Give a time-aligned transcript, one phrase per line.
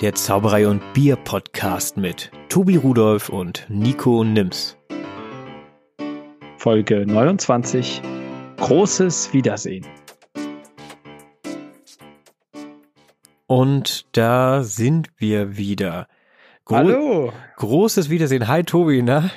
[0.00, 4.76] der Zauberei und Bier Podcast mit Tobi Rudolph und Nico Nims.
[6.58, 8.02] Folge 29.
[8.58, 9.86] Großes Wiedersehen.
[13.46, 16.08] Und da sind wir wieder.
[16.64, 17.32] Gro Hallo.
[17.56, 18.48] Großes Wiedersehen.
[18.48, 19.30] Hi Tobi, na?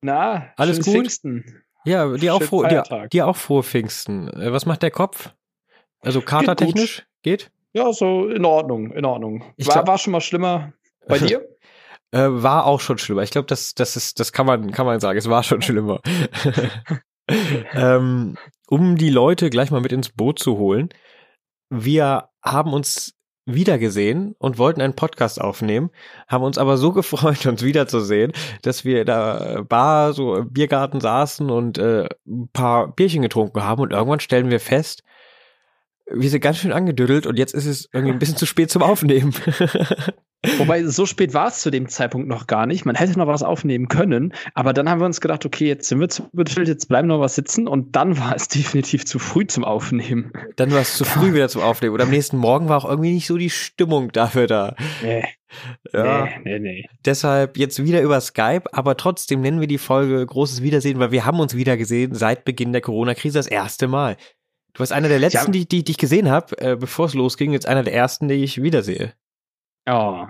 [0.00, 0.94] Na, Alles gut?
[0.94, 1.62] Pfingsten.
[1.84, 4.28] Ja, dir auch, froh, dir, dir auch frohe Pfingsten.
[4.28, 5.34] Äh, Was macht der Kopf?
[6.00, 7.04] Also katertechnisch?
[7.22, 7.50] Geht?
[7.72, 9.44] Ja, so in Ordnung, in Ordnung.
[9.56, 10.72] Ich War, glaub- war schon mal schlimmer
[11.06, 11.46] bei dir?
[12.14, 13.22] Äh, war auch schon schlimmer.
[13.22, 15.18] Ich glaube, das, das ist, das kann man, kann man sagen.
[15.18, 16.02] Es war schon schlimmer.
[17.72, 18.36] ähm,
[18.68, 20.90] um die Leute gleich mal mit ins Boot zu holen.
[21.70, 23.14] Wir haben uns
[23.46, 25.90] wiedergesehen und wollten einen Podcast aufnehmen,
[26.28, 28.32] haben uns aber so gefreut, uns wiederzusehen,
[28.62, 33.64] dass wir da äh, Bar, so im Biergarten saßen und äh, ein paar Bierchen getrunken
[33.64, 35.02] haben und irgendwann stellen wir fest,
[36.10, 38.82] wir sind ganz schön angedüdelt und jetzt ist es irgendwie ein bisschen zu spät zum
[38.82, 39.32] Aufnehmen.
[40.58, 42.84] Wobei, so spät war es zu dem Zeitpunkt noch gar nicht.
[42.84, 46.00] Man hätte noch was aufnehmen können, aber dann haben wir uns gedacht, okay, jetzt sind
[46.00, 49.46] wir zu betüllt, jetzt bleiben noch was sitzen und dann war es definitiv zu früh
[49.46, 50.32] zum Aufnehmen.
[50.56, 51.94] Dann war es zu früh wieder zum Aufnehmen.
[51.94, 54.74] Und am nächsten Morgen war auch irgendwie nicht so die Stimmung dafür da.
[55.00, 55.24] Nee,
[55.92, 56.24] Ja.
[56.24, 56.84] nee, nee, nee.
[57.04, 61.24] Deshalb jetzt wieder über Skype, aber trotzdem nennen wir die Folge Großes Wiedersehen, weil wir
[61.24, 64.16] haben uns wieder gesehen seit Beginn der Corona-Krise das erste Mal.
[64.74, 65.50] Du warst einer der letzten, Ja.
[65.52, 68.42] die, die, die ich gesehen habe, äh, bevor es losging, jetzt einer der ersten, die
[68.42, 69.12] ich wiedersehe.
[69.88, 70.24] Oh.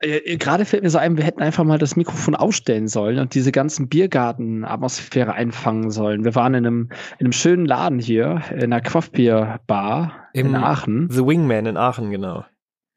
[0.00, 3.34] Äh, Gerade fällt mir so ein, wir hätten einfach mal das Mikrofon ausstellen sollen und
[3.34, 6.24] diese ganzen Biergarten-Atmosphäre einfangen sollen.
[6.24, 11.08] Wir waren in einem, in einem schönen Laden hier, in einer Craftbeer-Bar in Aachen.
[11.10, 12.44] The Wingman in Aachen, genau.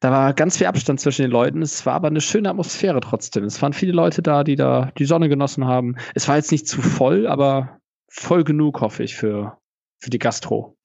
[0.00, 1.60] Da war ganz viel Abstand zwischen den Leuten.
[1.60, 3.44] Es war aber eine schöne Atmosphäre trotzdem.
[3.44, 5.96] Es waren viele Leute da, die da die Sonne genossen haben.
[6.14, 9.58] Es war jetzt nicht zu voll, aber voll genug, hoffe ich, für,
[9.98, 10.76] für die Gastro.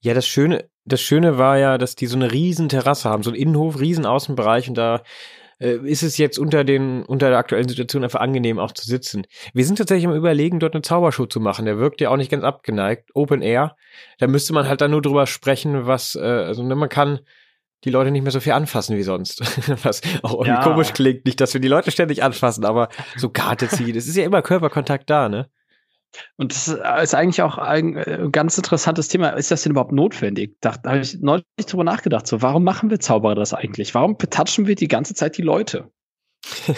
[0.00, 3.30] Ja, das Schöne, das Schöne war ja, dass die so eine riesen Terrasse haben, so
[3.30, 5.02] einen Innenhof, riesen Außenbereich und da
[5.60, 9.24] äh, ist es jetzt unter den, unter der aktuellen Situation einfach angenehm auch zu sitzen.
[9.54, 11.64] Wir sind tatsächlich am überlegen, dort eine Zaubershow zu machen.
[11.64, 13.10] Der wirkt ja auch nicht ganz abgeneigt.
[13.14, 13.74] Open Air.
[14.18, 17.18] Da müsste man halt dann nur drüber sprechen, was, äh, also ne, man kann
[17.84, 19.40] die Leute nicht mehr so viel anfassen wie sonst.
[19.84, 20.62] Was auch irgendwie Ja.
[20.64, 21.24] komisch klingt.
[21.24, 23.96] Nicht, dass wir die Leute ständig anfassen, aber so Karte ziehen.
[23.96, 25.48] Es ist ja immer Körperkontakt da, ne?
[26.36, 29.30] Und das ist eigentlich auch ein äh, ganz interessantes Thema.
[29.30, 30.56] Ist das denn überhaupt notwendig?
[30.60, 32.26] Da, da habe ich neulich drüber nachgedacht.
[32.26, 33.94] So, warum machen wir Zauberer das eigentlich?
[33.94, 35.90] Warum betatschen wir die ganze Zeit die Leute?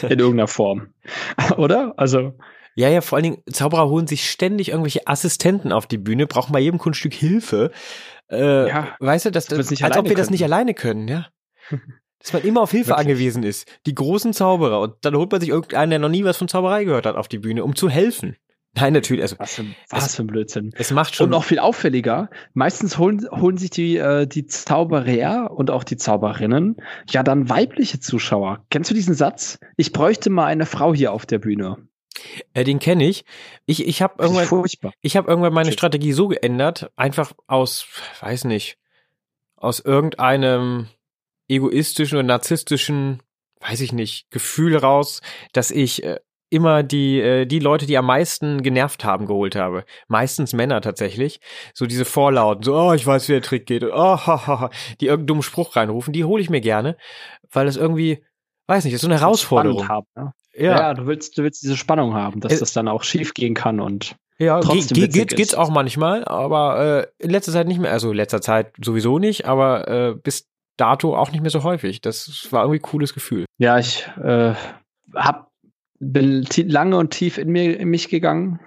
[0.02, 0.92] In irgendeiner Form.
[1.56, 1.94] Oder?
[1.96, 2.34] Also,
[2.74, 6.52] Ja, ja, vor allen Dingen, Zauberer holen sich ständig irgendwelche Assistenten auf die Bühne, brauchen
[6.52, 7.70] bei jedem Kunststück Hilfe.
[8.30, 10.32] Äh, Ja, weißt du, dass, nicht als ob wir das könnten.
[10.32, 11.28] nicht alleine können, ja.
[12.22, 13.06] Dass man immer auf Hilfe Wirklich.
[13.06, 13.66] angewiesen ist.
[13.86, 14.80] Die großen Zauberer.
[14.80, 17.28] Und dann holt man sich irgendeinen, der noch nie was von Zauberei gehört hat, auf
[17.28, 18.36] die Bühne, um zu helfen.
[18.74, 20.72] Nein, natürlich, also was für, was für ein Blödsinn.
[20.76, 21.24] es macht schon.
[21.24, 25.96] Und noch viel auffälliger, meistens holen, holen sich die, äh, die Zauberer und auch die
[25.96, 26.76] Zauberinnen
[27.08, 28.64] ja dann weibliche Zuschauer.
[28.70, 29.58] Kennst du diesen Satz?
[29.76, 31.78] Ich bräuchte mal eine Frau hier auf der Bühne.
[32.54, 33.24] äh, den kenne ich.
[33.66, 34.92] Ich, ich habe irgendwann, furchtbar.
[35.00, 35.72] ich habe irgendwann meine.
[35.72, 37.86] Strategie so geändert, einfach aus,
[38.20, 38.78] weiß nicht,
[39.56, 40.86] aus irgendeinem
[41.48, 43.20] egoistischen oder narzisstischen,
[43.60, 48.06] weiß ich nicht, Gefühl raus, dass ich äh, immer die äh, die Leute, die am
[48.06, 49.84] meisten genervt haben, geholt habe.
[50.08, 51.40] Meistens Männer tatsächlich.
[51.72, 54.70] So diese Vorlauten, so, oh, ich weiß, wie der Trick geht, oh, ha, ha, ha,
[55.00, 56.96] die irgendeinen dummen Spruch reinrufen, die hole ich mir gerne,
[57.50, 58.24] weil das irgendwie,
[58.66, 59.88] weiß nicht, ist so eine Herausforderung.
[59.88, 60.32] Haben, ne?
[60.54, 63.34] Ja, Ja, du willst, du willst diese Spannung haben, dass Äh, das dann auch schief
[63.34, 67.30] gehen kann und Ja, ge trotzdem ge witzig geht, geht's auch manchmal, aber äh, in
[67.30, 67.92] letzter Zeit nicht mehr.
[67.92, 72.00] Also in letzter Zeit sowieso nicht, aber äh, bis dato auch nicht mehr so häufig.
[72.00, 73.44] Das war irgendwie ein cooles Gefühl.
[73.58, 74.54] ja, ich äh,
[75.14, 75.49] hab,
[76.00, 78.58] bin lange und tief in mir in mich gegangen,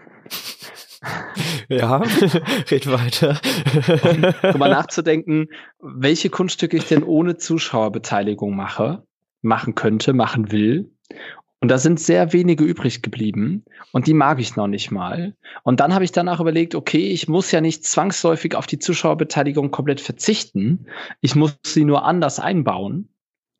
[1.69, 1.97] Ja,
[2.71, 3.39] red weiter.
[4.51, 5.47] drüber nachzudenken,
[5.79, 9.03] welche Kunststücke ich denn ohne Zuschauerbeteiligung mache,
[9.41, 10.91] machen könnte, machen will.
[11.59, 15.35] Und da sind sehr wenige übrig geblieben und die mag ich noch nicht mal.
[15.63, 19.71] Und dann habe ich danach überlegt, okay, ich muss ja nicht zwangsläufig auf die Zuschauerbeteiligung
[19.71, 20.87] komplett verzichten.
[21.21, 23.07] Ich muss sie nur anders einbauen.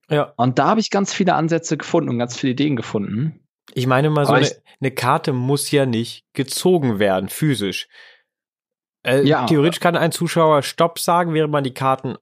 [0.09, 3.42] ja, Und da habe ich ganz viele Ansätze gefunden und ganz viele Ideen gefunden.
[3.73, 4.49] Ich meine mal so eine,
[4.81, 7.87] eine Karte muss ja nicht gezogen werden, physisch.
[9.05, 9.45] Äh, Ja.
[9.45, 12.15] Theoretisch kann ein Zuschauer Stopp sagen, während man die Karten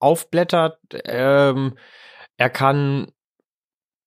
[0.00, 0.78] aufblättert.
[1.04, 1.76] Ähm,
[2.36, 3.12] er kann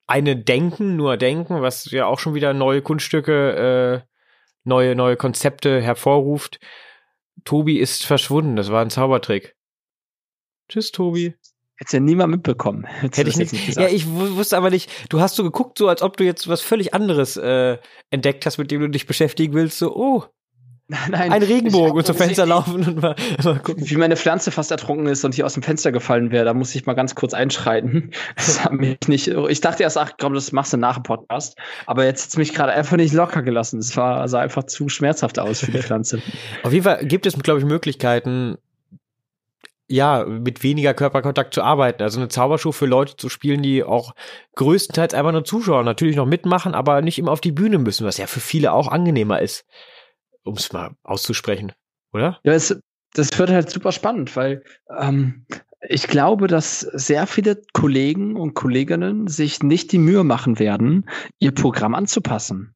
[0.07, 4.07] eine denken, nur denken, was ja auch schon wieder neue Kunststücke, äh,
[4.63, 6.59] neue, neue Konzepte hervorruft.
[7.43, 9.55] Tobi ist verschwunden, das war ein Zaubertrick.
[10.69, 11.35] Tschüss, Tobi.
[11.77, 12.85] Hätte ja niemand mitbekommen.
[12.87, 13.67] Hättest du Hätte ich das nicht.
[13.67, 13.93] jetzt ja, gesagt.
[13.93, 16.61] ich wu- wusste aber nicht, du hast so geguckt, so als ob du jetzt was
[16.61, 17.77] völlig anderes äh,
[18.09, 19.77] entdeckt hast, mit dem du dich beschäftigen willst.
[19.77, 20.23] So, oh,
[21.09, 23.13] Nein, ein Regenbogen und zum Fenster laufen und mal,
[23.43, 23.89] mal gucken.
[23.89, 26.73] Wie meine Pflanze fast ertrunken ist und hier aus dem Fenster gefallen wäre, da muss
[26.75, 28.11] ich mal ganz kurz einschreiten.
[28.37, 29.27] Das hat mich nicht.
[29.27, 31.57] Ich dachte erst, ach komm, das machst du nach dem Podcast.
[31.87, 33.79] Aber jetzt hat es mich gerade einfach nicht locker gelassen.
[33.79, 36.21] Es war, sah einfach zu schmerzhaft aus für die Pflanze.
[36.63, 38.57] Auf jeden Fall gibt es, glaube ich, Möglichkeiten,
[39.87, 42.03] ja, mit weniger Körperkontakt zu arbeiten.
[42.03, 44.13] Also eine Zaubershow für Leute zu spielen, die auch
[44.55, 48.17] größtenteils einfach nur Zuschauer natürlich noch mitmachen, aber nicht immer auf die Bühne müssen, was
[48.17, 49.65] ja für viele auch angenehmer ist,
[50.43, 51.71] um es mal auszusprechen,
[52.11, 52.39] oder?
[52.43, 52.77] Ja, es,
[53.13, 54.63] das wird halt super spannend, weil
[54.97, 55.45] ähm,
[55.81, 61.53] ich glaube, dass sehr viele Kollegen und Kolleginnen sich nicht die Mühe machen werden, ihr
[61.53, 62.75] Programm anzupassen.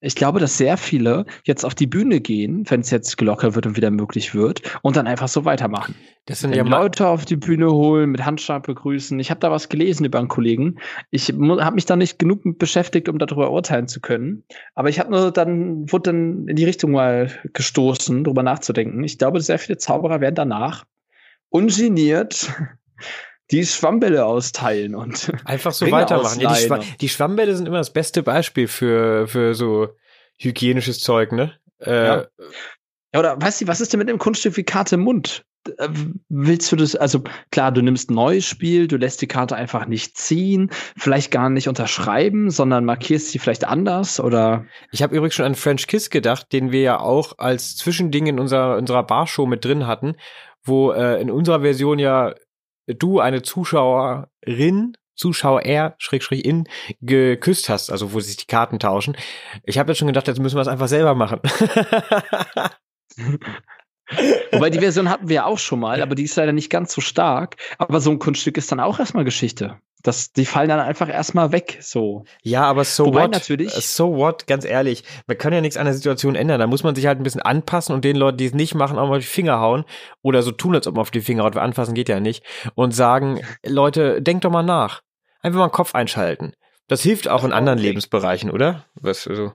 [0.00, 3.66] Ich glaube, dass sehr viele jetzt auf die Bühne gehen, wenn es jetzt gelockert wird
[3.66, 5.96] und wieder möglich wird, und dann einfach so weitermachen.
[6.26, 9.18] Das sind ja Leute auf die Bühne holen, mit Handschlag begrüßen.
[9.18, 10.76] Ich habe da was gelesen über einen Kollegen.
[11.10, 14.44] Ich habe mich da nicht genug beschäftigt, um darüber urteilen zu können.
[14.74, 19.02] Aber ich habe nur dann, wurde dann in die Richtung mal gestoßen, darüber nachzudenken.
[19.02, 20.84] Ich glaube, sehr viele Zauberer werden danach
[21.48, 22.52] ungeniert
[23.50, 26.40] die Schwammbälle austeilen und einfach so Ringe weitermachen.
[26.40, 29.88] Ja, die, Schwa die, Schwammbälle sind immer das beste Beispiel für, für so
[30.36, 31.52] hygienisches Zeug, ne?
[31.80, 32.26] Äh, ja.
[33.12, 33.20] ja.
[33.20, 35.44] oder weißt du, was ist denn mit einem Kunststück wie Karte im Mund?
[35.78, 35.88] Äh,
[36.28, 39.86] willst du das, also klar, du nimmst ein neues Spiel, du lässt die Karte einfach
[39.86, 44.64] nicht ziehen, vielleicht gar nicht unterschreiben, sondern markierst sie vielleicht anders oder.
[44.92, 48.38] Ich habe übrigens schon an French Kiss gedacht, den wir ja auch als Zwischending in
[48.38, 50.16] unserer, unserer Barshow mit drin hatten,
[50.64, 52.34] wo äh, in unserer Version ja
[52.88, 56.68] du eine Zuschauerin Zuschauer, Schrägstrich in,
[57.00, 59.16] geküsst hast, also wo sich die Karten tauschen.
[59.64, 61.40] Ich habe jetzt schon gedacht, jetzt müssen wir es einfach selber machen.
[64.52, 66.94] Wobei die Version hatten wir ja auch schon mal, aber die ist leider nicht ganz
[66.94, 67.56] so stark.
[67.76, 69.78] Aber so ein Kunststück ist dann auch erstmal Geschichte.
[70.02, 72.24] Das, die fallen dann einfach erstmal weg, so.
[72.42, 73.32] Ja, aber so Wobei what?
[73.32, 74.46] Natürlich, äh, so what?
[74.46, 76.60] Ganz ehrlich, wir können ja nichts an der Situation ändern.
[76.60, 78.98] Da muss man sich halt ein bisschen anpassen und den Leuten, die es nicht machen,
[78.98, 79.84] auch mal auf die Finger hauen
[80.22, 81.56] oder so tun, als ob man auf die Finger haut.
[81.56, 82.44] Anfassen geht ja nicht.
[82.74, 85.02] Und sagen, Leute, denkt doch mal nach.
[85.40, 86.52] Einfach mal den Kopf einschalten.
[86.86, 87.88] Das hilft auch in anderen okay.
[87.88, 88.84] Lebensbereichen, oder?
[88.94, 89.52] Was, so.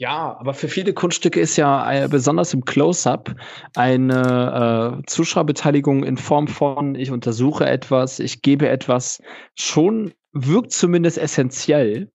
[0.00, 3.34] Ja, aber für viele Kunststücke ist ja äh, besonders im Close-up
[3.76, 9.20] eine äh, Zuschauerbeteiligung in Form von ich untersuche etwas, ich gebe etwas
[9.54, 12.10] schon wirkt zumindest essentiell.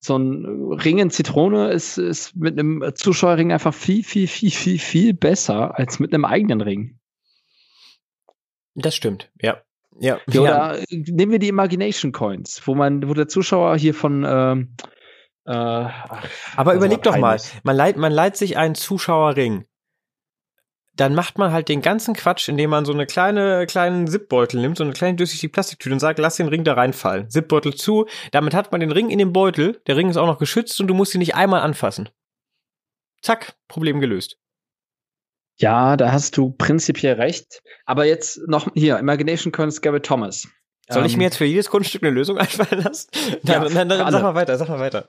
[0.00, 4.78] So ein Ring in Zitrone ist, ist mit einem Zuschauerring einfach viel, viel, viel, viel,
[4.78, 6.98] viel besser als mit einem eigenen Ring.
[8.74, 9.62] Das stimmt, ja.
[9.98, 10.20] Ja.
[10.30, 14.74] ja oder nehmen wir die Imagination Coins, wo man, wo der Zuschauer hier von ähm,
[15.48, 15.88] äh,
[16.56, 19.64] Aber überleg doch mal, man leiht, man leiht sich einen Zuschauerring.
[20.94, 24.76] Dann macht man halt den ganzen Quatsch, indem man so eine kleine, kleinen Zipbeutel nimmt,
[24.76, 27.30] so eine kleine durchsichtige Plastiktüte und sagt, lass den Ring da reinfallen.
[27.30, 28.06] Zipbeutel zu.
[28.32, 29.80] Damit hat man den Ring in dem Beutel.
[29.86, 32.10] Der Ring ist auch noch geschützt und du musst ihn nicht einmal anfassen.
[33.22, 34.38] Zack, Problem gelöst.
[35.56, 37.62] Ja, da hast du prinzipiell recht.
[37.86, 40.46] Aber jetzt noch hier, Imagination Coins Garrett Thomas.
[40.90, 43.08] Soll ich mir ähm, jetzt für jedes Kunststück eine Lösung einfallen lassen?
[43.44, 45.08] Dann, ja, dann, dann sag mal weiter, sag mal weiter.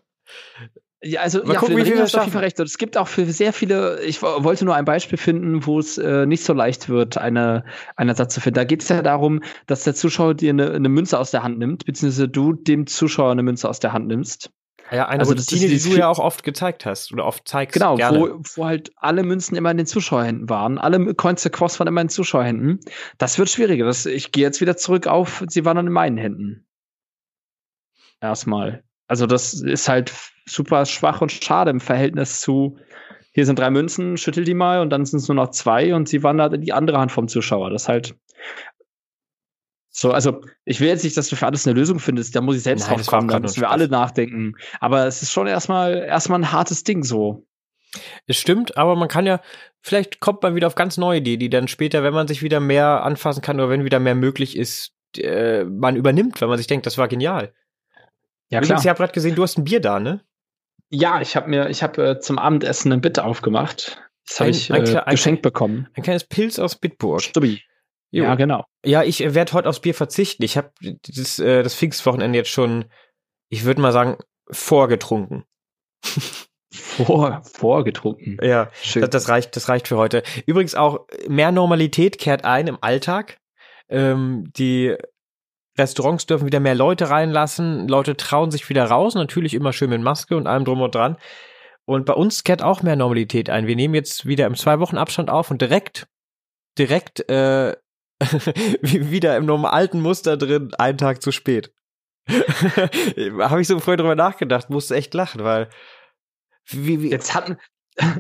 [1.02, 2.60] Ja, also Mal ja, gucken, für den Ring hast du auf jeden Fall recht.
[2.60, 5.98] Und es gibt auch für sehr viele, ich wollte nur ein Beispiel finden, wo es
[5.98, 7.64] äh, nicht so leicht wird, eine,
[7.96, 8.56] einen Satz zu finden.
[8.56, 11.58] Da geht es ja darum, dass der Zuschauer dir eine, eine Münze aus der Hand
[11.58, 14.52] nimmt, beziehungsweise du dem Zuschauer eine Münze aus der Hand nimmst.
[14.92, 17.74] Ja, eine also Routine, die du ja auch oft gezeigt hast oder oft zeigst.
[17.74, 20.80] Genau, Wo, wo halt alle Münzen immer in den Zuschauerhänden waren.
[20.80, 22.80] Alle Coins der Cross waren immer in den Zuschauerhänden.
[23.20, 23.86] Das wird schwieriger.
[23.86, 26.66] Das, ich gehe jetzt wieder zurück auf, sie waren dann in meinen Händen.
[28.20, 28.84] Erstmal.
[29.10, 30.14] Also das ist halt
[30.46, 32.78] super schwach und schade im Verhältnis zu,
[33.32, 36.08] hier sind drei Münzen, schüttel die mal und dann sind es nur noch zwei und
[36.08, 37.72] sie wandert in die andere Hand vom Zuschauer.
[37.72, 38.16] Das ist halt
[39.90, 42.56] so, also ich will jetzt nicht, dass du für alles eine Lösung findest, da muss
[42.56, 44.54] ich selbst Nein, drauf kommen, da müssen wir alle nachdenken.
[44.80, 47.48] Aber es ist schon erstmal erstmal ein hartes Ding so.
[48.28, 49.42] Es stimmt, aber man kann ja,
[49.82, 52.60] vielleicht kommt man wieder auf ganz neue Ideen, die dann später, wenn man sich wieder
[52.60, 56.68] mehr anfassen kann oder wenn wieder mehr möglich ist, äh, man übernimmt, wenn man sich
[56.68, 57.52] denkt, das war genial.
[58.50, 58.80] Ja, klar.
[58.80, 60.22] ich habe gerade gesehen, du hast ein Bier da, ne?
[60.90, 64.02] Ja, ich habe mir, ich habe äh, zum Abendessen ein Bitte aufgemacht.
[64.28, 65.88] Das habe ich äh, ein, geschenkt bekommen.
[65.94, 67.22] Ein kleines Pilz aus Bitburg.
[67.22, 67.62] Stubbi.
[68.12, 68.66] Ja, genau.
[68.84, 70.44] Ja, ich werde heute aufs Bier verzichten.
[70.44, 72.86] Ich habe das, äh, das Pfingstwochenende jetzt schon,
[73.50, 74.18] ich würde mal sagen,
[74.50, 75.44] vorgetrunken.
[76.72, 78.38] Vor, vorgetrunken.
[78.44, 79.02] Ja, Schön.
[79.02, 80.24] Das, das, reicht, das reicht für heute.
[80.46, 83.40] Übrigens auch mehr Normalität kehrt ein im Alltag.
[83.90, 84.96] Ähm, die
[85.80, 87.88] Restaurants dürfen wieder mehr Leute reinlassen.
[87.88, 89.16] Leute trauen sich wieder raus.
[89.16, 91.18] Natürlich immer schön mit Maske und allem drum und dran.
[91.86, 93.66] Und bei uns kehrt auch mehr Normalität ein.
[93.66, 96.08] Wir nehmen jetzt wieder im zwei Wochen Abstand auf und direkt,
[96.78, 97.76] direkt äh,
[98.82, 101.74] wieder im alten Muster drin, einen Tag zu spät.
[102.30, 105.70] Habe ich so vorher drüber nachgedacht, musste echt lachen, weil
[106.68, 107.58] wie, wie jetzt hatten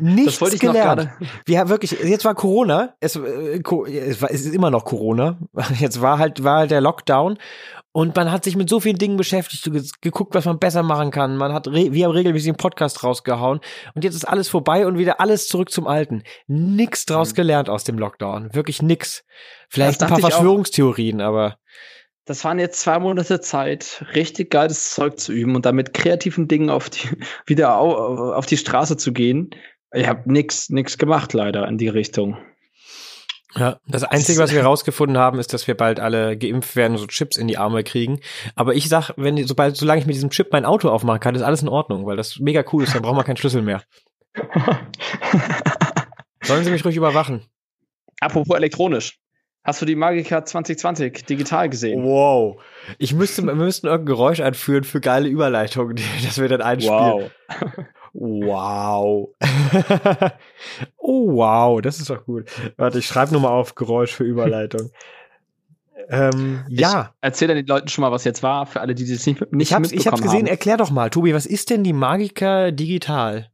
[0.01, 1.09] nichts das gelernt.
[1.45, 5.37] Wir haben wirklich, jetzt war Corona, es, äh, es, war, es ist immer noch Corona.
[5.79, 7.37] Jetzt war halt, war halt der Lockdown
[7.91, 9.69] und man hat sich mit so vielen Dingen beschäftigt,
[10.01, 11.37] geguckt, was man besser machen kann.
[11.37, 13.59] Man hat, wir haben regelmäßig einen Podcast rausgehauen
[13.95, 16.23] und jetzt ist alles vorbei und wieder alles zurück zum Alten.
[16.47, 17.35] Nix draus mhm.
[17.35, 18.53] gelernt aus dem Lockdown.
[18.53, 19.23] Wirklich nix.
[19.69, 21.57] Vielleicht ein paar Verschwörungstheorien, aber
[22.29, 26.69] das waren jetzt zwei Monate Zeit, richtig geiles Zeug zu üben und damit kreativen Dingen
[26.69, 27.09] auf die,
[27.47, 29.49] wieder auf, die Straße zu gehen.
[29.91, 32.37] Ich habe nix, nix gemacht leider in die Richtung.
[33.55, 36.99] Ja, das Einzige, was wir rausgefunden haben, ist, dass wir bald alle geimpft werden und
[36.99, 38.19] so Chips in die Arme kriegen.
[38.53, 41.41] Aber ich sag, wenn, sobald, solange ich mit diesem Chip mein Auto aufmachen kann, ist
[41.41, 43.81] alles in Ordnung, weil das mega cool ist, dann braucht man keinen Schlüssel mehr.
[46.43, 47.43] Sollen sie mich ruhig überwachen?
[48.19, 49.17] Apropos elektronisch.
[49.69, 52.03] Hast du die Magica 2020 digital gesehen?
[52.03, 52.59] Wow.
[52.97, 57.29] Ich müsste, wir müssten irgendein Geräusch einführen für geile Überleitungen, das wir dann einspielen.
[57.29, 57.31] Wow.
[58.13, 59.29] Wow.
[60.97, 61.81] oh, wow.
[61.83, 62.49] Das ist doch gut.
[62.77, 64.89] Warte, ich schreibe nur mal auf Geräusch für Überleitung.
[66.09, 67.13] ähm, ja.
[67.21, 69.69] erzähl dann den Leuten schon mal, was jetzt war, für alle, die das nicht, nicht
[69.69, 70.39] ich hab's, Ich hab's gesehen.
[70.39, 70.47] Haben.
[70.47, 73.51] Erklär doch mal, Tobi, was ist denn die Magica digital?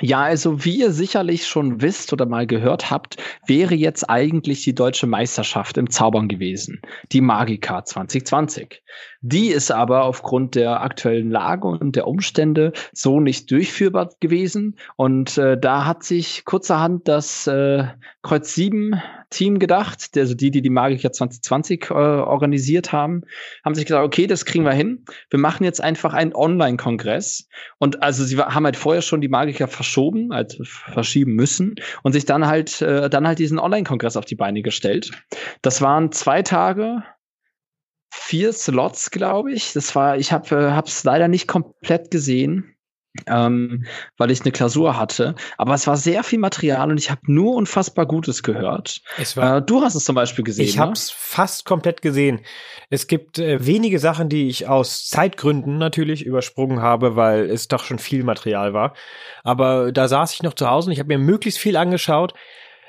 [0.00, 4.74] Ja, also wie ihr sicherlich schon wisst oder mal gehört habt, wäre jetzt eigentlich die
[4.74, 6.80] deutsche Meisterschaft im Zaubern gewesen,
[7.12, 8.82] die Magica 2020.
[9.20, 14.76] Die ist aber aufgrund der aktuellen Lage und der Umstände so nicht durchführbar gewesen.
[14.96, 17.84] Und äh, da hat sich kurzerhand das äh,
[18.24, 23.22] Kreuz 7 Team gedacht, also die, die die Magica 2020 äh, organisiert haben,
[23.64, 25.04] haben sich gesagt, okay, das kriegen wir hin.
[25.28, 27.48] Wir machen jetzt einfach einen Online-Kongress.
[27.78, 32.24] Und also sie haben halt vorher schon die Magica verschoben, also verschieben müssen und sich
[32.24, 35.10] dann halt, äh, dann halt diesen Online-Kongress auf die Beine gestellt.
[35.60, 37.02] Das waren zwei Tage,
[38.10, 39.74] vier Slots, glaube ich.
[39.74, 42.73] Das war, ich habe äh, es leider nicht komplett gesehen.
[43.28, 43.84] Ähm,
[44.16, 45.36] weil ich eine Klausur hatte.
[45.56, 49.02] Aber es war sehr viel Material und ich habe nur unfassbar Gutes gehört.
[49.18, 50.64] Es war, äh, du hast es zum Beispiel gesehen.
[50.64, 50.82] Ich ne?
[50.82, 52.40] habe es fast komplett gesehen.
[52.90, 57.84] Es gibt äh, wenige Sachen, die ich aus Zeitgründen natürlich übersprungen habe, weil es doch
[57.84, 58.94] schon viel Material war.
[59.44, 62.34] Aber da saß ich noch zu Hause und ich habe mir möglichst viel angeschaut.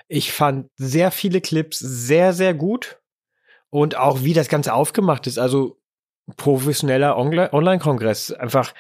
[0.08, 3.00] Ich fand sehr viele Clips sehr, sehr gut
[3.70, 5.38] und auch wie das Ganze aufgemacht ist.
[5.38, 5.78] Also
[6.38, 8.32] professioneller Online-Kongress.
[8.32, 8.74] Einfach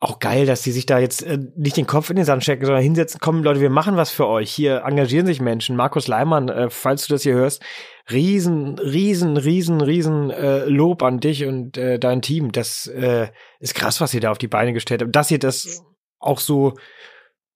[0.00, 2.64] auch geil, dass die sich da jetzt äh, nicht den Kopf in den Sand stecken,
[2.64, 4.50] sondern hinsetzen, kommen Leute, wir machen was für euch.
[4.52, 5.74] Hier engagieren sich Menschen.
[5.74, 7.62] Markus Leimann, äh, falls du das hier hörst,
[8.10, 12.52] riesen, riesen, riesen, riesen äh, Lob an dich und äh, dein Team.
[12.52, 13.28] Das äh,
[13.58, 15.16] ist krass, was ihr da auf die Beine gestellt habt.
[15.16, 15.82] Dass ihr das
[16.20, 16.74] auch so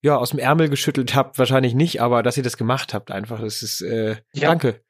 [0.00, 3.40] ja, aus dem Ärmel geschüttelt habt, wahrscheinlich nicht, aber dass ihr das gemacht habt, einfach,
[3.40, 4.80] das ist, äh, ja, danke.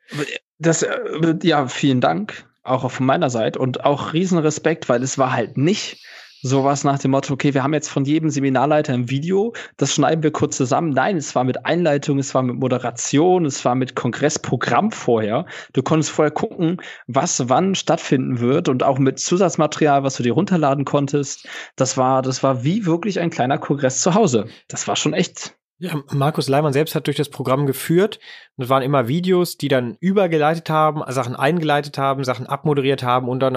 [0.59, 5.32] Das, äh, ja, vielen Dank, auch von meiner Seite und auch Riesenrespekt, weil es war
[5.32, 6.02] halt nicht
[6.42, 10.22] sowas nach dem Motto, okay, wir haben jetzt von jedem Seminarleiter ein Video, das schneiden
[10.22, 10.90] wir kurz zusammen.
[10.90, 15.46] Nein, es war mit Einleitung, es war mit Moderation, es war mit Kongressprogramm vorher.
[15.72, 20.32] Du konntest vorher gucken, was wann stattfinden wird und auch mit Zusatzmaterial, was du dir
[20.32, 21.49] runterladen konntest.
[21.76, 24.49] Das war, das war wie wirklich ein kleiner Kongress zu Hause.
[24.68, 28.20] Das war schon echt ja, Markus Leimann selbst hat durch das Programm geführt.
[28.56, 33.28] Und es waren immer Videos, die dann übergeleitet haben, Sachen eingeleitet haben, Sachen abmoderiert haben
[33.28, 33.56] und dann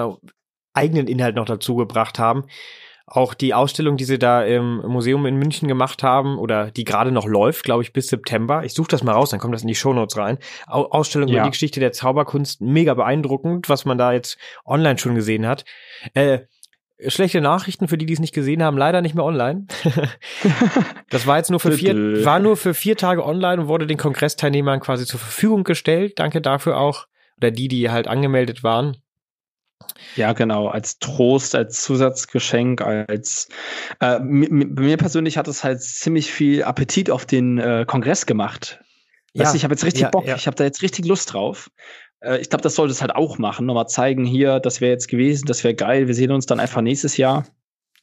[0.76, 2.44] eigenen Inhalt noch dazu gebracht haben.
[3.08, 7.12] Auch die Ausstellung, die sie da im Museum in München gemacht haben oder die gerade
[7.12, 8.64] noch läuft, glaube ich, bis September.
[8.64, 10.38] Ich suche das mal raus, dann kommt das in die Shownotes rein.
[10.66, 11.36] Ausstellung ja.
[11.36, 15.64] über die Geschichte der Zauberkunst, mega beeindruckend, was man da jetzt online schon gesehen hat.
[16.14, 16.40] Äh,
[17.06, 19.66] schlechte Nachrichten für die, die es nicht gesehen haben, leider nicht mehr online.
[21.10, 23.98] das war jetzt nur für vier, war nur für vier Tage online und wurde den
[23.98, 26.18] Kongressteilnehmern quasi zur Verfügung gestellt.
[26.18, 27.06] Danke dafür auch.
[27.36, 28.96] Oder die, die halt angemeldet waren.
[30.14, 33.48] Ja, genau, als Trost, als Zusatzgeschenk, als
[34.00, 38.80] äh, mir persönlich hat es halt ziemlich viel Appetit auf den äh, Kongress gemacht.
[39.34, 40.36] Ja, weißt ich habe jetzt richtig ja, Bock, ja.
[40.36, 41.70] ich habe da jetzt richtig Lust drauf.
[42.20, 43.66] Äh, ich glaube, das sollte es halt auch machen.
[43.66, 46.80] Nochmal zeigen, hier, das wäre jetzt gewesen, das wäre geil, wir sehen uns dann einfach
[46.80, 47.46] nächstes Jahr.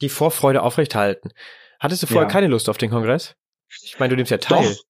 [0.01, 1.31] Die Vorfreude aufrechthalten.
[1.79, 3.35] Hattest du vorher keine Lust auf den Kongress?
[3.81, 4.63] Ich meine, du nimmst ja teil.
[4.63, 4.83] Doch.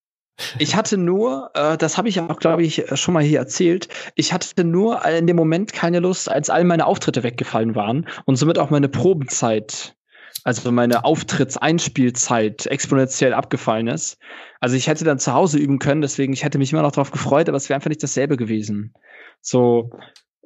[0.57, 4.33] Ich hatte nur, äh, das habe ich auch, glaube ich, schon mal hier erzählt, ich
[4.33, 8.57] hatte nur in dem Moment keine Lust, als all meine Auftritte weggefallen waren und somit
[8.57, 9.95] auch meine Probenzeit,
[10.43, 14.17] also meine Auftrittseinspielzeit exponentiell abgefallen ist.
[14.59, 17.11] Also ich hätte dann zu Hause üben können, deswegen ich hätte mich immer noch darauf
[17.11, 18.93] gefreut, aber es wäre einfach nicht dasselbe gewesen.
[19.41, 19.91] So,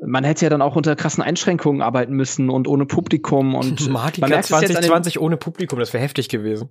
[0.06, 4.42] man hätte ja dann auch unter krassen Einschränkungen arbeiten müssen und ohne Publikum und Magica
[4.42, 6.70] 2020 ohne Publikum, das wäre heftig gewesen.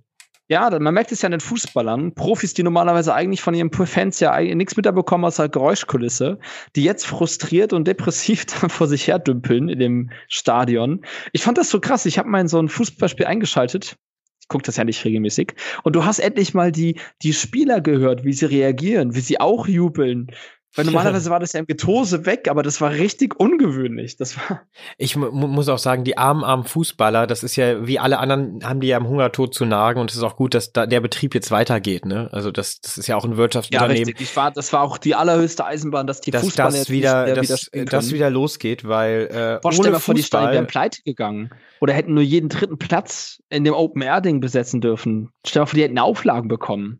[0.49, 4.21] Ja, man merkt es ja an den Fußballern, Profis, die normalerweise eigentlich von ihren Fans
[4.21, 6.39] ja nichts mitbekommen außer Geräuschkulisse,
[6.75, 11.03] die jetzt frustriert und depressiv dann vor sich her dümpeln in dem Stadion.
[11.33, 12.05] Ich fand das so krass.
[12.05, 13.97] Ich habe mal in so ein Fußballspiel eingeschaltet.
[14.39, 15.55] Ich gucke das ja nicht regelmäßig.
[15.83, 19.67] Und du hast endlich mal die, die Spieler gehört, wie sie reagieren, wie sie auch
[19.67, 20.31] jubeln,
[20.77, 24.15] weil normalerweise war das ja im Getose weg, aber das war richtig ungewöhnlich.
[24.15, 24.61] Das war.
[24.97, 28.79] Ich muss auch sagen, die armen, armen Fußballer, das ist ja, wie alle anderen, haben
[28.79, 31.33] die ja am Hungertod zu nagen und es ist auch gut, dass da der Betrieb
[31.33, 32.29] jetzt weitergeht, ne?
[32.31, 33.97] Also das, das ist ja auch ein Wirtschaftsunternehmen.
[33.97, 34.21] Ja, richtig.
[34.21, 37.49] Ich war, das war auch die allerhöchste Eisenbahn, dass die dass Fußballer das wieder, nicht,
[37.49, 41.01] dass, wieder das wieder losgeht, weil äh, Boah, stell mal vor, die Steine wären pleite
[41.03, 41.49] gegangen.
[41.81, 45.31] Oder hätten nur jeden dritten Platz in dem Open-Air-Ding besetzen dürfen.
[45.45, 46.99] Stell mal vor, die hätten Auflagen bekommen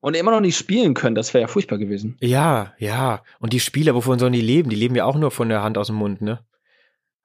[0.00, 2.16] und immer noch nicht spielen können, das wäre ja furchtbar gewesen.
[2.20, 3.22] Ja, ja.
[3.38, 4.70] Und die Spieler, wovon sollen die leben?
[4.70, 6.44] Die leben ja auch nur von der Hand aus dem Mund, ne?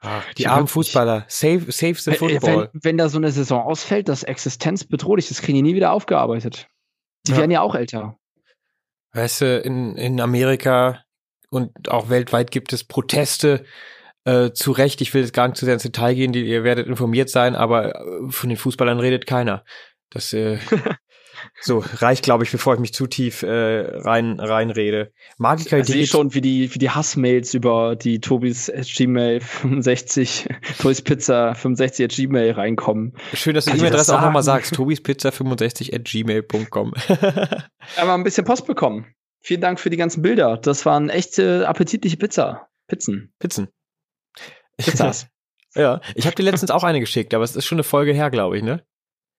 [0.01, 1.25] Ach, die armen Fußballer.
[1.27, 2.69] Save, save the football.
[2.73, 6.67] Wenn, wenn, da so eine Saison ausfällt, das existenzbedrohlich, das kriegen die nie wieder aufgearbeitet.
[7.27, 7.37] Die ja.
[7.37, 8.17] werden ja auch älter.
[9.13, 11.03] Weißt du, in, in Amerika
[11.49, 13.65] und auch weltweit gibt es Proteste,
[14.25, 16.63] äh, zu Recht, ich will jetzt gar nicht zu sehr ins Detail gehen, die, ihr
[16.63, 19.63] werdet informiert sein, aber äh, von den Fußballern redet keiner.
[20.09, 20.57] Das äh,
[21.61, 25.11] So, reicht, glaube ich, bevor ich mich zu tief äh, rein reinrede.
[25.37, 30.47] Magica Ich sehe schon, wie die, wie die Hassmails über die Tobis Gmail 65,
[30.79, 33.13] Tobis Pizza 65 at Gmail reinkommen.
[33.33, 34.73] Schön, dass du die E-Mail-Adresse auch nochmal sagst.
[34.73, 36.93] Tobis Pizza 65 at gmail.com.
[37.97, 39.07] Aber ein bisschen Post bekommen.
[39.41, 40.57] Vielen Dank für die ganzen Bilder.
[40.57, 42.67] Das waren echte appetitliche Pizza.
[42.87, 43.33] Pizzen.
[43.39, 43.67] Pizzen.
[44.77, 45.27] Pizzas.
[45.75, 48.29] ja, ich habe dir letztens auch eine geschickt, aber es ist schon eine Folge her,
[48.29, 48.83] glaube ich, ne?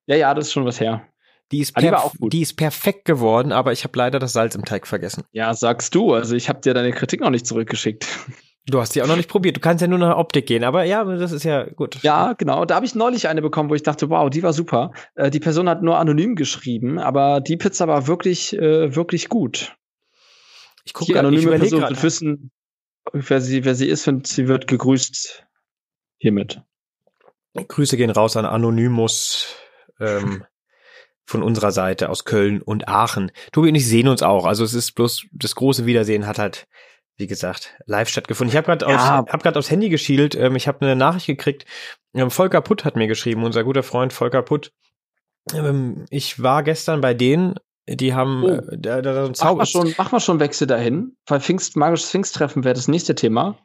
[0.06, 1.06] Ja, ja, das ist schon was her.
[1.52, 1.92] Die ist, die,
[2.28, 5.22] die ist perfekt geworden, aber ich habe leider das Salz im Teig vergessen.
[5.30, 6.12] Ja, sagst du.
[6.12, 8.06] Also ich habe dir deine Kritik noch nicht zurückgeschickt.
[8.68, 9.56] Du hast die auch noch nicht probiert.
[9.56, 12.02] Du kannst ja nur nach Optik gehen, aber ja, das ist ja gut.
[12.02, 12.64] Ja, genau.
[12.64, 14.90] Da habe ich neulich eine bekommen, wo ich dachte, wow, die war super.
[15.14, 19.76] Äh, die Person hat nur anonym geschrieben, aber die Pizza war wirklich, äh, wirklich gut.
[20.84, 22.50] Ich gucke die anonyme ich Person wird wissen,
[23.12, 25.46] wer sie, wer sie ist und sie wird gegrüßt
[26.18, 26.60] hiermit.
[27.54, 29.46] Grüße gehen raus an Anonymous.
[30.00, 30.44] Ähm,
[31.26, 33.32] von unserer Seite aus Köln und Aachen.
[33.52, 34.46] Tobi und ich sehen uns auch.
[34.46, 36.66] Also es ist bloß das große Wiedersehen hat halt,
[37.16, 38.52] wie gesagt, live stattgefunden.
[38.52, 39.20] Ich habe gerade ja.
[39.20, 40.34] aufs, hab grad aufs Handy geschielt.
[40.36, 41.66] Ähm, ich habe eine Nachricht gekriegt.
[42.14, 44.72] Ähm, Volker Putt hat mir geschrieben, unser guter Freund Volker Putt.
[45.52, 47.56] Ähm, ich war gestern bei denen.
[47.88, 48.48] Die haben oh.
[48.48, 49.58] äh, da, da so ein Zauber.
[49.58, 53.58] Mach schon, mach mal schon Wechsel dahin, weil Pfingst, magisches Pfingsttreffen wäre das nächste Thema.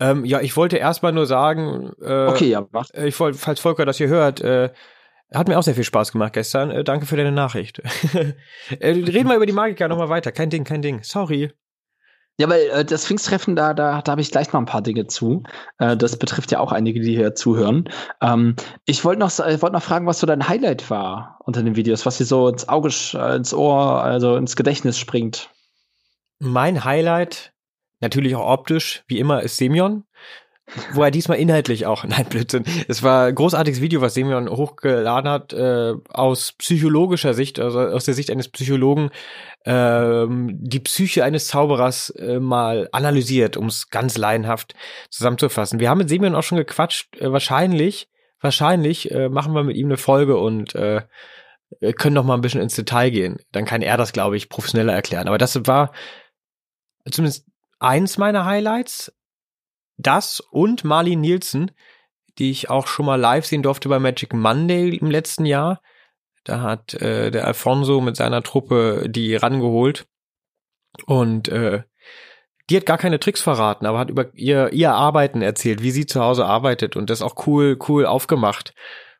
[0.00, 2.90] Ähm, ja, ich wollte erstmal nur sagen, äh, okay, ja, mach.
[2.94, 4.70] Ich wollte, falls Volker das hier hört, äh,
[5.32, 6.70] hat mir auch sehr viel Spaß gemacht gestern.
[6.70, 7.78] Äh, danke für deine Nachricht.
[8.80, 10.32] äh, reden wir über die Magiker nochmal weiter.
[10.32, 11.02] Kein Ding, kein Ding.
[11.02, 11.52] Sorry.
[12.36, 15.06] Ja, weil äh, das Pfingsttreffen, da, da, da habe ich gleich noch ein paar Dinge
[15.06, 15.44] zu.
[15.78, 17.88] Äh, das betrifft ja auch einige, die hier zuhören.
[18.20, 18.56] Ähm,
[18.86, 22.04] ich wollte noch, äh, wollt noch fragen, was so dein Highlight war unter den Videos,
[22.06, 25.50] was dir so ins Auge, äh, ins Ohr, also ins Gedächtnis springt.
[26.40, 27.52] Mein Highlight,
[28.00, 30.04] natürlich auch optisch, wie immer, ist Semyon
[30.92, 32.64] wo er diesmal inhaltlich auch, nein, Blödsinn.
[32.88, 38.04] Es war ein großartiges Video, was Semyon hochgeladen hat, äh, aus psychologischer Sicht, also aus
[38.04, 39.10] der Sicht eines Psychologen,
[39.64, 44.74] ähm, die Psyche eines Zauberers äh, mal analysiert, um es ganz laienhaft
[45.10, 45.80] zusammenzufassen.
[45.80, 48.08] Wir haben mit Semyon auch schon gequatscht, äh, wahrscheinlich,
[48.40, 51.02] wahrscheinlich äh, machen wir mit ihm eine Folge und äh,
[51.96, 53.38] können noch mal ein bisschen ins Detail gehen.
[53.52, 55.28] Dann kann er das, glaube ich, professioneller erklären.
[55.28, 55.92] Aber das war
[57.10, 57.46] zumindest
[57.80, 59.12] eins meiner Highlights
[59.96, 61.70] das und Marlin Nielsen,
[62.38, 65.80] die ich auch schon mal live sehen durfte bei Magic Monday im letzten Jahr.
[66.44, 70.06] Da hat äh, der Alfonso mit seiner Truppe die rangeholt.
[71.06, 71.82] Und äh,
[72.70, 76.06] die hat gar keine Tricks verraten, aber hat über ihr, ihr Arbeiten erzählt, wie sie
[76.06, 78.74] zu Hause arbeitet und das auch cool, cool aufgemacht.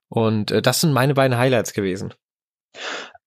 [0.09, 2.15] Und äh, das sind meine beiden Highlights gewesen.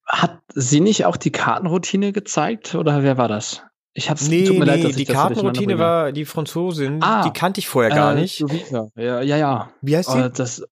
[0.06, 3.64] Hat sie nicht auch die Kartenroutine gezeigt oder wer war das?
[3.98, 7.32] Ich hab's nee, tut mir nee, leid, dass die Kartenroutine war die Franzosin, ah, die
[7.32, 8.46] kannte ich vorher gar äh, nicht.
[8.96, 9.72] Ja, ja, ja.
[9.82, 10.26] Wie heißt sie?
[10.26, 10.64] Uh, das,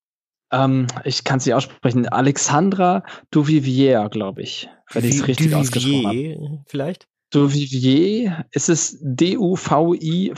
[0.51, 2.07] ähm, ich kann sie aussprechen.
[2.07, 6.59] Alexandra Duvivier, glaube ich, wenn ich es richtig Duvivier, ausgesprochen habe.
[6.67, 7.07] Vielleicht?
[7.31, 10.29] Duvivier, ist es D-U-V-I-V-I-E-R.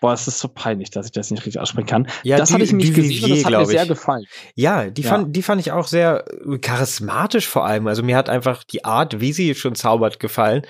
[0.00, 2.08] Boah, es ist so peinlich, dass ich das nicht richtig aussprechen kann.
[2.24, 4.24] Ja, das hatte ich nämlich gesehen und das hat mir sehr gefallen.
[4.56, 5.08] Ja, die, ja.
[5.08, 6.24] Fand, die fand ich auch sehr
[6.62, 7.86] charismatisch vor allem.
[7.86, 10.62] Also mir hat einfach die Art, wie sie schon zaubert, gefallen.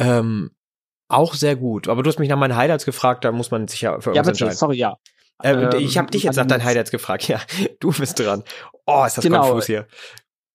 [0.00, 0.50] Ähm,
[1.08, 1.88] auch sehr gut.
[1.88, 4.20] Aber du hast mich nach meinen Highlights gefragt, da muss man sich ja für ja,
[4.20, 4.56] uns entscheiden.
[4.56, 4.96] Sorry, ja.
[5.42, 7.20] Äh, ich habe dich jetzt nach deinen Highlights gefragt.
[7.28, 7.40] Ja,
[7.80, 8.42] du bist dran.
[8.86, 9.42] Oh, ist das genau.
[9.42, 9.86] konfus hier.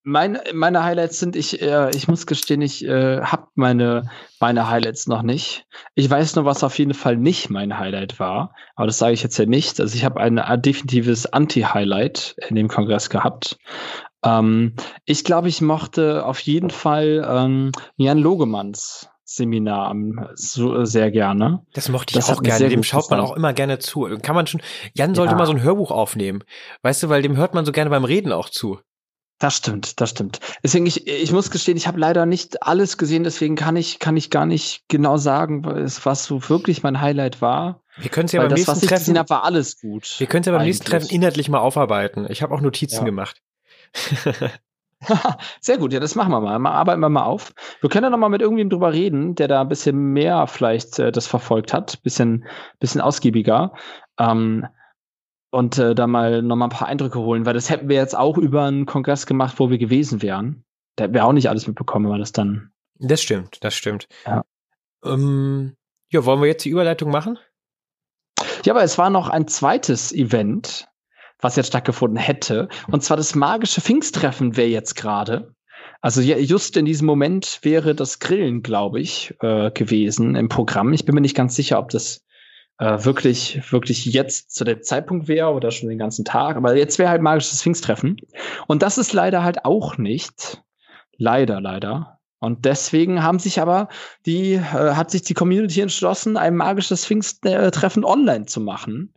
[0.03, 5.08] Meine, meine Highlights sind, ich, äh, ich muss gestehen, ich äh, habe meine, meine Highlights
[5.08, 5.65] noch nicht.
[5.95, 9.23] Ich weiß nur, was auf jeden Fall nicht mein Highlight war, aber das sage ich
[9.23, 9.79] jetzt ja nicht.
[9.79, 13.58] Also ich habe ein definitives Anti-Highlight in dem Kongress gehabt.
[14.23, 19.96] Ähm, ich glaube, ich mochte auf jeden Fall ähm, Jan Logemanns Seminar
[20.36, 21.66] so äh, sehr gerne.
[21.74, 22.70] Das mochte ich das auch gerne.
[22.70, 24.08] Dem schaut man auch immer gerne zu.
[24.22, 24.62] Kann man schon,
[24.94, 25.38] Jan sollte ja.
[25.38, 26.44] mal so ein Hörbuch aufnehmen.
[26.84, 28.80] Weißt du, weil dem hört man so gerne beim Reden auch zu.
[29.40, 30.40] Das stimmt, das stimmt.
[30.64, 34.16] Deswegen, ich, ich muss gestehen, ich habe leider nicht alles gesehen, deswegen kann ich, kann
[34.16, 37.82] ich gar nicht genau sagen, was, was so wirklich mein Highlight war.
[37.98, 40.16] Wir können es ja beim das, was nächsten Treffen, habe, war alles gut.
[40.20, 41.02] wir können es ja beim nächsten eigentlich.
[41.02, 42.28] Treffen inhaltlich mal aufarbeiten.
[42.30, 43.04] Ich habe auch Notizen Ja.
[43.04, 43.42] gemacht.
[45.62, 46.58] Sehr gut, ja, das machen wir mal.
[46.60, 46.71] mal.
[46.71, 47.53] Arbeiten wir mal auf.
[47.81, 50.99] Wir können ja noch mal mit irgendjemandem drüber reden, der da ein bisschen mehr vielleicht
[50.99, 52.45] äh, das verfolgt hat, bisschen,
[52.79, 53.73] bisschen ausgiebiger.
[54.19, 54.65] Ähm,
[55.51, 58.17] und äh, da mal noch mal ein paar Eindrücke holen, weil das hätten wir jetzt
[58.17, 60.65] auch über einen Kongress gemacht, wo wir gewesen wären.
[60.95, 62.71] Da hätten wir auch nicht alles mitbekommen, weil das dann.
[62.99, 64.08] Das stimmt, das stimmt.
[64.25, 64.43] Ja.
[65.03, 65.75] Ähm,
[66.12, 67.38] ja, wollen wir jetzt die Überleitung machen?
[68.65, 70.88] Ja, aber es war noch ein zweites Event,
[71.39, 72.69] was jetzt stattgefunden hätte.
[72.91, 75.54] Und zwar das magische Pfingsttreffen wäre jetzt gerade.
[76.02, 80.93] Also ja, just in diesem Moment wäre das Grillen, glaube ich, äh, gewesen im Programm.
[80.93, 82.24] Ich bin mir nicht ganz sicher, ob das
[82.78, 86.58] äh, wirklich, wirklich jetzt zu dem Zeitpunkt wäre oder schon den ganzen Tag.
[86.58, 88.17] Aber jetzt wäre halt magisches Pfingsttreffen.
[88.67, 90.62] Und das ist leider halt auch nicht.
[91.17, 92.19] Leider, leider.
[92.39, 93.88] Und deswegen haben sich aber
[94.26, 99.14] die, äh, hat sich die Community entschlossen, ein magisches Pfingsttreffen online zu machen.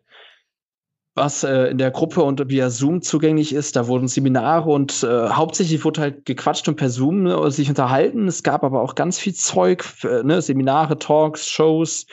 [1.19, 3.77] Was äh, in der Gruppe und via Zoom zugänglich ist.
[3.77, 8.29] Da wurden Seminare und äh, hauptsächlich wurde halt gequatscht und per Zoom ne, sich unterhalten.
[8.29, 12.07] Es gab aber auch ganz viel Zeug, äh, ne, Seminare, Talks, Shows,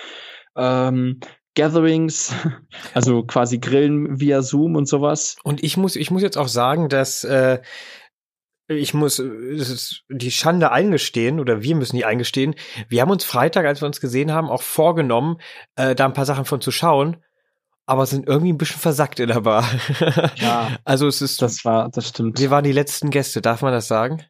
[0.56, 1.20] ähm,
[1.56, 2.34] Gatherings,
[2.94, 5.38] also quasi Grillen via Zoom und sowas.
[5.44, 7.60] Und ich muss, ich muss jetzt auch sagen, dass äh,
[8.68, 9.58] ich muss äh,
[10.10, 12.56] die Schande eingestehen oder wir müssen die eingestehen.
[12.89, 15.38] Wir haben uns Freitag, als wir uns gesehen haben, auch vorgenommen,
[15.76, 17.18] äh, da ein paar Sachen von zu schauen,
[17.86, 19.63] aber sind irgendwie ein bisschen versackt in der Bar.
[20.38, 20.78] Ja.
[20.84, 22.39] also es ist, Das war, das stimmt.
[22.39, 24.24] wir waren die letzten Gäste, darf man das sagen?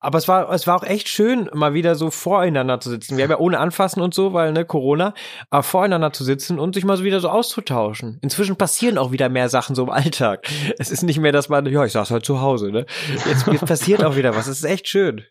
[0.00, 3.16] Aber es war, es war auch echt schön, mal wieder so voreinander zu sitzen.
[3.16, 5.14] Wir haben ja ohne Anfassen und so, weil, ne, Corona,
[5.48, 8.18] aber voreinander zu sitzen und sich mal so wieder so auszutauschen.
[8.20, 10.46] Inzwischen passieren auch wieder mehr Sachen so im Alltag.
[10.78, 12.84] Es ist nicht mehr, dass man, ja, ich saß halt zu Hause, ne.
[13.26, 14.46] Jetzt, jetzt passiert auch wieder was.
[14.46, 15.24] Es ist echt schön.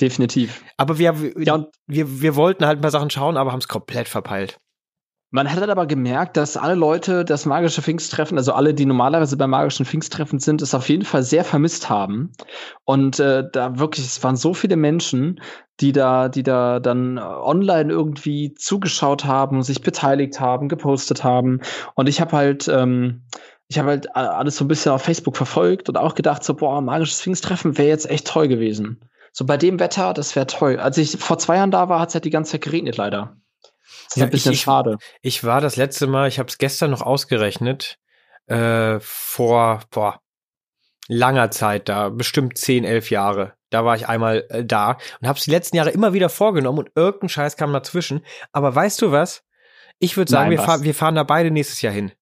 [0.00, 0.64] Definitiv.
[0.76, 4.08] Aber wir, Ja, wir, wir wollten halt ein paar Sachen schauen, aber haben es komplett
[4.08, 4.58] verpeilt.
[5.34, 9.50] Man hat aber gemerkt, dass alle Leute das magische Pfingsttreffen, also alle, die normalerweise beim
[9.50, 12.30] magischen Pfingsttreffen sind, es auf jeden Fall sehr vermisst haben.
[12.84, 15.40] Und äh, da wirklich, es waren so viele Menschen,
[15.80, 21.62] die da, die da dann online irgendwie zugeschaut haben, sich beteiligt haben, gepostet haben.
[21.96, 23.24] Und ich habe halt, ähm,
[23.66, 26.80] ich habe halt alles so ein bisschen auf Facebook verfolgt und auch gedacht, so, boah,
[26.80, 29.00] magisches Pfingsttreffen wäre jetzt echt toll gewesen.
[29.32, 30.78] So bei dem Wetter, das wäre toll.
[30.78, 33.36] Als ich vor zwei Jahren da war, hat es halt die ganze Zeit geregnet, leider.
[33.84, 34.98] Das ist Ja, ein bisschen ich- ich- schade.
[35.22, 37.98] Ich war das letzte Mal, ich habe es gestern noch ausgerechnet,
[38.46, 40.20] äh, vor boah,
[41.08, 43.54] langer Zeit da, bestimmt 10, 11 Jahre.
[43.70, 46.78] Da war ich einmal äh, da und habe es die letzten Jahre immer wieder vorgenommen
[46.78, 48.24] und irgendein Scheiß kam dazwischen.
[48.52, 49.42] Aber weißt du was?
[49.98, 52.12] Ich würde sagen, Nein, wir, fahr, wir fahren da beide nächstes Jahr hin.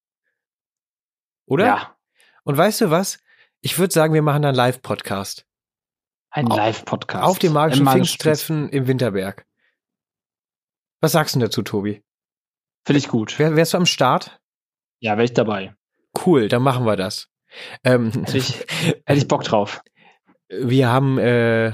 [1.47, 1.67] Oder?
[1.67, 1.97] Ja,
[2.45, 3.19] Und weißt du was?
[3.61, 5.47] Ich würde sagen, wir machen dann einen Live-Podcast.
[6.31, 7.25] ein Live-Podcast.
[7.25, 9.45] Auf dem magischen Pfingsttreffen im Winterberg.
[11.03, 12.01] Was sagst du dazu, Tobi?
[12.87, 13.37] Finde ich gut.
[13.39, 14.41] Wär, wärst du am Start?
[15.01, 15.75] Ja, wäre ich dabei.
[16.25, 17.29] Cool, dann machen wir das.
[17.83, 18.61] Ähm, Hätte ich,
[19.05, 19.83] hätte ich Bock drauf.
[20.49, 21.73] wir haben, äh,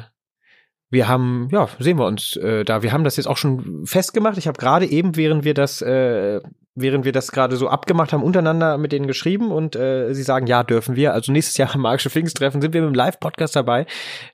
[0.88, 2.82] wir haben, ja, sehen wir uns äh, da.
[2.82, 4.38] Wir haben das jetzt auch schon festgemacht.
[4.38, 6.40] Ich habe gerade eben, während wir das, äh,
[6.74, 10.46] während wir das gerade so abgemacht haben, untereinander mit denen geschrieben und äh, sie sagen,
[10.46, 11.12] ja, dürfen wir.
[11.12, 13.84] Also nächstes Jahr am Magische Pfingsttreffen sind wir mit dem Live-Podcast dabei.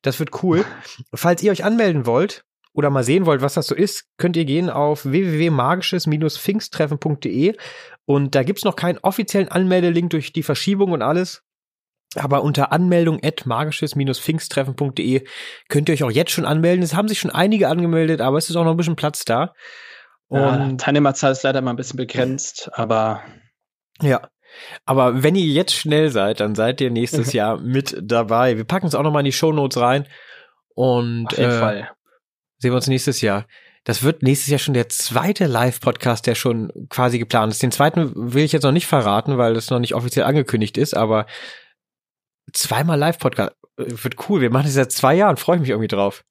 [0.02, 0.64] Das wird cool.
[1.14, 4.44] Falls ihr euch anmelden wollt oder mal sehen wollt, was das so ist, könnt ihr
[4.44, 7.56] gehen auf www.magisches-pfingsttreffen.de
[8.04, 11.42] und da gibt's noch keinen offiziellen Anmeldelink durch die Verschiebung und alles.
[12.16, 15.24] Aber unter Anmeldung at magisches-pfingsttreffen.de
[15.68, 16.84] könnt ihr euch auch jetzt schon anmelden.
[16.84, 19.54] Es haben sich schon einige angemeldet, aber es ist auch noch ein bisschen Platz da.
[20.30, 23.22] Ja, Und Teilnehmerzahl ist leider mal ein bisschen begrenzt, aber
[24.00, 24.28] ja.
[24.84, 28.56] Aber wenn ihr jetzt schnell seid, dann seid ihr nächstes Jahr mit dabei.
[28.56, 30.06] Wir packen es auch noch mal in die Shownotes rein.
[30.74, 31.90] Und auf jeden äh, Fall.
[32.59, 33.47] Sehen wir uns nächstes Jahr.
[33.85, 37.62] Das wird nächstes Jahr schon der zweite Live-Podcast, der schon quasi geplant ist.
[37.62, 40.97] Den zweiten will ich jetzt noch nicht verraten, weil das noch nicht offiziell angekündigt ist,
[40.97, 41.27] aber
[42.53, 44.40] zweimal Live-Podcast äh, wird cool.
[44.40, 46.25] Wir machen das seit zwei Jahren, freue ich mich irgendwie drauf.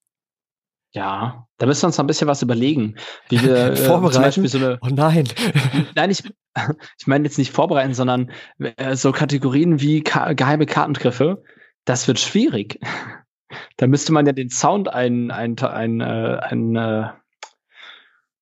[0.95, 2.95] Ja, da müssen wir uns noch ein bisschen was überlegen.
[3.29, 4.21] Wie wir äh, zum Vorbereiten?
[4.21, 5.27] Beispiel so eine, Oh nein.
[5.95, 6.23] nein, ich,
[6.99, 11.43] ich meine jetzt nicht vorbereiten, sondern äh, so Kategorien wie Ka geheime Kartengriffe.
[11.85, 12.79] Das wird schwierig.
[13.77, 17.07] Da müsste man ja den Sound ein, ein, ein, äh, ein, äh,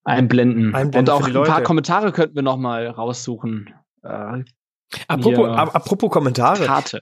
[0.04, 0.76] einblenden.
[0.76, 1.62] Einblenden Und auch ein paar.
[1.63, 3.74] Kommentare könnten wir noch mal raussuchen.
[4.04, 4.44] Äh,
[5.08, 6.65] apropos, ap- apropos Kommentare.
[6.65, 7.02] Karte.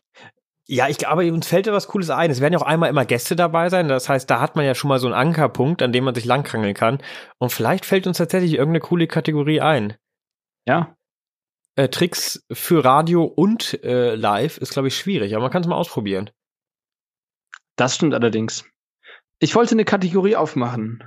[0.68, 2.30] Ja, ich glaube, uns fällt da was Cooles ein.
[2.30, 3.88] Es werden ja auch einmal immer Gäste dabei sein.
[3.88, 6.26] Das heißt, da hat man ja schon mal so einen Ankerpunkt, an dem man sich
[6.26, 7.00] langkrangeln kann.
[7.39, 9.96] Und vielleicht fällt uns tatsächlich irgendeine coole Kategorie ein.
[10.68, 10.96] Ja,
[11.76, 15.68] äh, Tricks für Radio und äh, Live ist, glaube ich, schwierig, aber man kann es
[15.68, 16.30] mal ausprobieren.
[17.80, 18.65] Das stimmt allerdings.
[19.39, 21.02] Ich wollte eine Kategorie aufmachen.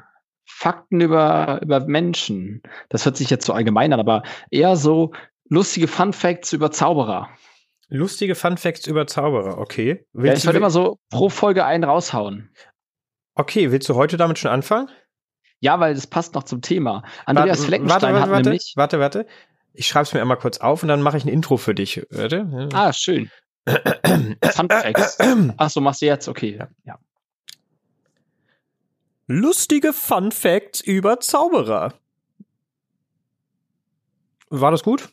[0.47, 2.63] Fakten über, über Menschen.
[2.89, 5.13] Das hört sich jetzt so allgemein an, aber eher so
[5.49, 7.29] lustige Fun Facts über Zauberer.
[7.89, 10.07] Lustige Fun Facts über Zauberer, okay.
[10.15, 12.55] Ja, ich wollte immer so pro Folge einen raushauen.
[13.35, 14.89] Okay, willst du heute damit schon anfangen?
[15.61, 17.03] Ja, weil das passt noch zum Thema.
[17.27, 18.73] Andreas warte, Fleckenstein warte, hat warte, nämlich.
[18.77, 19.27] Warte, warte.
[19.75, 22.07] Ich schreibe es mir einmal kurz auf und dann mache ich ein Intro für dich.
[22.11, 22.71] Warte.
[22.73, 23.31] Ah, schön.
[23.66, 25.18] Fun Facts.
[25.57, 26.29] Ach so, machst du jetzt?
[26.29, 26.59] Okay.
[26.85, 26.98] Ja.
[29.27, 31.94] Lustige Fun Facts über Zauberer.
[34.51, 35.11] War das gut?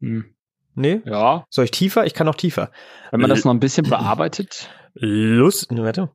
[0.00, 0.32] Hm.
[0.74, 1.00] Nee?
[1.06, 1.46] ja.
[1.48, 2.04] Soll ich tiefer?
[2.04, 2.70] Ich kann noch tiefer.
[3.10, 4.68] Wenn man das noch ein bisschen bearbeitet.
[4.94, 6.10] Lust, warte.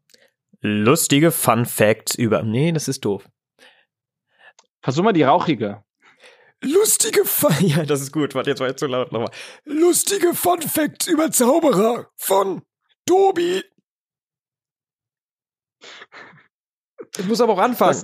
[0.61, 2.43] Lustige Fun Facts über.
[2.43, 3.27] Nee, das ist doof.
[4.81, 5.83] Versuch mal die rauchige.
[6.63, 7.51] Lustige Fun.
[7.61, 8.35] Ja, das ist gut.
[8.35, 9.31] Warte, jetzt war jetzt zu laut nochmal.
[9.65, 12.61] Lustige Fun Facts über Zauberer von
[13.05, 13.63] Tobi.
[17.17, 18.03] Ich muss aber auch anfangen.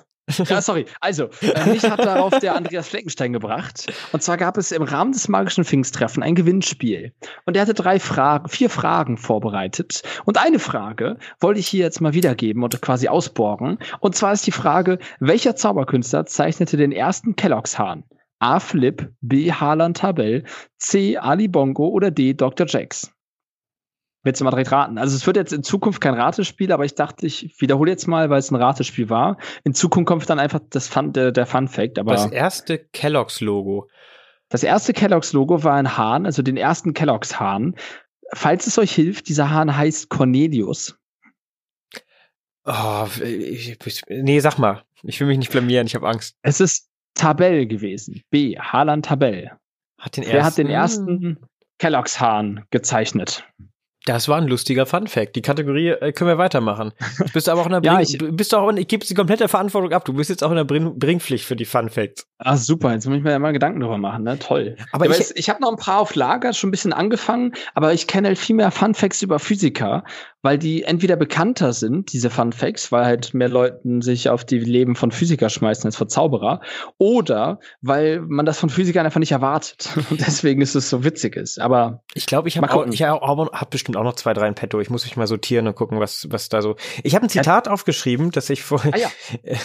[0.50, 0.86] Ja, sorry.
[1.00, 3.86] Also, äh, mich hat darauf der Andreas Fleckenstein gebracht.
[4.12, 7.14] Und zwar gab es im Rahmen des magischen Pfingsttreffen ein Gewinnspiel.
[7.46, 10.04] Und er hatte drei Fragen, vier Fragen vorbereitet.
[10.26, 13.78] Und eine Frage wollte ich hier jetzt mal wiedergeben und quasi ausborgen.
[14.02, 18.04] Und zwar ist die Frage, welcher Zauberkünstler zeichnete den ersten Kelloggs-Hahn?
[18.40, 18.60] A.
[18.60, 19.52] Flip, B.
[19.52, 20.44] Harlan Tabell,
[20.78, 21.18] C.
[21.18, 22.34] Ali Bongo oder D.
[22.34, 22.68] Dr.
[22.68, 23.12] Jax?
[24.24, 24.98] Willst du mal direkt raten?
[24.98, 28.30] Also es wird jetzt in Zukunft kein Ratespiel, aber ich dachte, ich wiederhole jetzt mal,
[28.30, 29.38] weil es ein Ratespiel war.
[29.64, 31.98] In Zukunft kommt dann einfach das Fun, der, der Fun Fact.
[31.98, 33.88] Aber Das erste Kelloggs-Logo.
[34.50, 37.76] das erste Kelloggs-Logo war ein Hahn, also den ersten Kelloggs-Hahn.
[38.34, 40.98] Falls es euch hilft, dieser Hahn heißt Cornelius.
[42.66, 44.84] Oh, ich, ich, nee, sag mal.
[45.04, 46.36] Ich will mich nicht blamieren, ich habe Angst.
[46.42, 48.22] Es ist Tabell gewesen.
[48.30, 48.58] B.
[48.58, 49.52] Harlan Tabell.
[50.00, 51.38] Hat den Wer hat den ersten
[51.80, 53.44] Kelloggs-Hahn gezeichnet?
[54.06, 55.36] Das war ein lustiger Fun Fact.
[55.36, 56.94] Die Kategorie äh, können wir weitermachen.
[57.20, 59.06] Du bist aber auch in der Ja, Bring, ich- du bist auch in, ich gebe
[59.06, 60.06] die komplette Verantwortung ab.
[60.06, 62.26] Du bist jetzt auch in der Bring, Bringpflicht für die Fun Facts.
[62.40, 62.94] Ah, super.
[62.94, 64.38] Jetzt muss ich mir ja mal Gedanken drüber machen, ne?
[64.38, 64.76] Toll.
[64.92, 67.54] Aber Aber ich- ich, ich habe noch ein paar auf Lager, schon ein bisschen angefangen,
[67.74, 70.04] aber ich kenne halt viel mehr Fun Facts über Physiker,
[70.44, 74.60] weil die entweder bekannter sind, diese Fun Facts, weil halt mehr Leuten sich auf die
[74.60, 76.62] Leben von Physiker schmeißen als von Zauberer,
[77.00, 79.90] oder weil man das von Physikern einfach nicht erwartet.
[80.12, 81.60] Und deswegen ist es so witzig ist.
[81.60, 84.80] Aber Ich glaube, ich habe ich hab, bestimmt auch noch zwei, drei in petto.
[84.80, 86.76] Ich muss mich mal sortieren und gucken, was, was da so.
[87.02, 88.82] Ich habe ein Zitat aufgeschrieben, das ich vor.
[88.92, 89.10] Ah ja.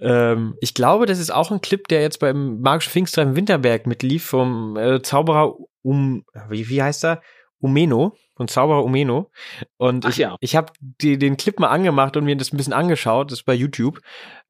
[0.00, 4.24] ähm, ich glaube, das ist auch ein Clip, der jetzt beim Magischen Pfingsttreffen Winterberg mitlief
[4.24, 6.24] vom äh, Zauberer um.
[6.48, 7.22] Wie, wie heißt er?
[7.58, 8.16] Umeno.
[8.36, 9.30] Von Zauberer Umeno.
[9.76, 10.36] Und Ach ich, ja.
[10.40, 13.30] ich habe den Clip mal angemacht und mir das ein bisschen angeschaut.
[13.30, 14.00] Das ist bei YouTube.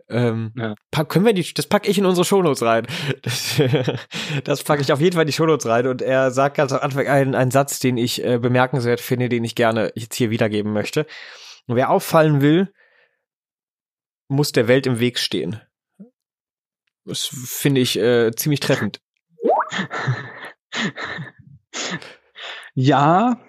[0.09, 0.74] Ähm, Ja.
[0.90, 2.87] pack, können wir die, das packe ich in unsere Shownotes rein.
[3.22, 3.61] Das,
[4.44, 5.87] das packe ich auf jeden Fall in die Shownotes rein.
[5.87, 9.44] Und er sagt ganz am Anfang einen, einen Satz, den ich äh, bemerkenswert finde, den
[9.44, 11.07] ich gerne jetzt hier wiedergeben möchte.
[11.66, 12.72] Und wer auffallen will,
[14.29, 15.61] muss der Welt im Weg stehen.
[17.05, 19.01] Das finde ich äh, ziemlich treffend.
[22.75, 23.41] ja,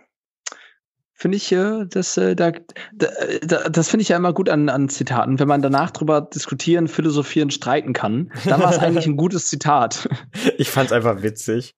[1.14, 2.52] finde ich, äh, das, äh, da,
[2.94, 3.08] da,
[3.44, 5.40] da, das finde ich ja immer gut an, an Zitaten.
[5.40, 10.10] Wenn man danach drüber diskutieren, philosophieren, streiten kann, dann war es eigentlich ein gutes Zitat.
[10.58, 11.76] Ich fand's einfach witzig.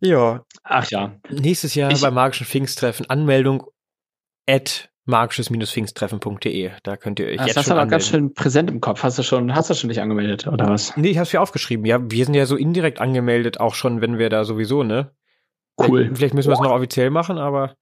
[0.00, 1.16] ja, Ach ja.
[1.30, 3.64] nächstes Jahr Ich- beim Magischen Pfingsttreffen Anmeldung
[4.46, 6.70] at magisches-pfingsttreffen.de.
[6.82, 9.02] Da könnt ihr euch Das jetzt hast du schon aber ganz schön präsent im Kopf.
[9.02, 10.96] Hast du schon, hast du schon dich angemeldet, oder was?
[10.96, 11.84] Nee, ich hab's mir aufgeschrieben.
[11.84, 15.12] Ja, wir sind ja so indirekt angemeldet, auch schon, wenn wir da sowieso, ne?
[15.78, 16.04] Cool.
[16.04, 17.74] Vielleicht, vielleicht müssen wir es noch offiziell machen, aber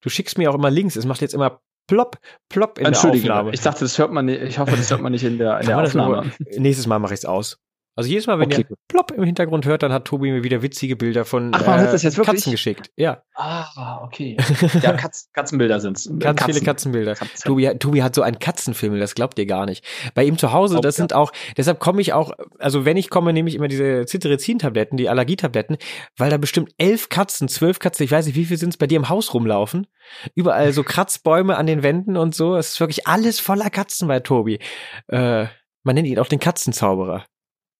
[0.00, 0.96] du schickst mir auch immer Links.
[0.96, 3.50] Es macht jetzt immer plopp, plopp in der Aufnahme.
[3.52, 5.66] ich dachte, das hört man nicht, ich hoffe, das hört man nicht in der, in
[5.66, 6.30] der das Aufnahme.
[6.56, 7.58] Nächstes Mal mache ich's aus.
[7.94, 8.64] Also jedes Mal, wenn Okay.
[8.68, 12.14] ihr plopp im Hintergrund hört, dann hat Tobi mir wieder witzige Bilder von Ach, wirklich?
[12.26, 12.90] Katzen geschickt.
[12.96, 14.36] Ja, Ah, okay.
[14.82, 16.10] Ja, Katz, Katzenbilder sind's.
[16.18, 17.14] ganz viele Katzenbilder.
[17.14, 17.44] Katzen.
[17.48, 19.84] Tobi, Tobi hat so einen Katzenfilm, das glaubt ihr gar nicht.
[20.14, 23.10] Bei ihm zu Hause, Oh, das sind auch, deshalb komme ich auch, also wenn ich
[23.10, 25.76] komme, nehme ich immer diese Cetirizin-Tabletten, die Allergietabletten,
[26.16, 28.96] weil da bestimmt elf Katzen, zwölf Katzen, ich weiß nicht, wie viel sind's bei dir
[28.96, 29.86] im Haus rumlaufen.
[30.34, 32.56] Überall so Kratzbäume an den Wänden und so.
[32.56, 34.60] Es ist wirklich alles voller Katzen bei Tobi.
[35.08, 35.46] Äh,
[35.84, 37.24] man nennt ihn auch den Katzenzauberer.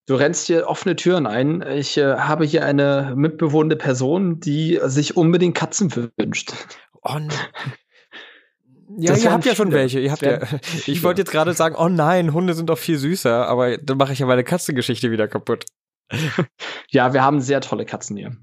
[0.05, 1.61] Du rennst hier offene Türen ein.
[1.61, 6.51] Ich äh, habe hier eine mitbewohnende Person, die sich unbedingt Katzen wünscht.
[7.03, 7.11] Oh,
[8.97, 10.01] ja, Das ihr habt ja schon welche.
[10.01, 10.41] Ihr habt ja,
[10.87, 14.11] ich wollte jetzt gerade sagen, oh nein, Hunde sind doch viel süßer, aber dann mache
[14.11, 15.65] ich ja meine Katzengeschichte wieder kaputt.
[16.91, 18.37] Ja, wir haben sehr tolle Katzen hier.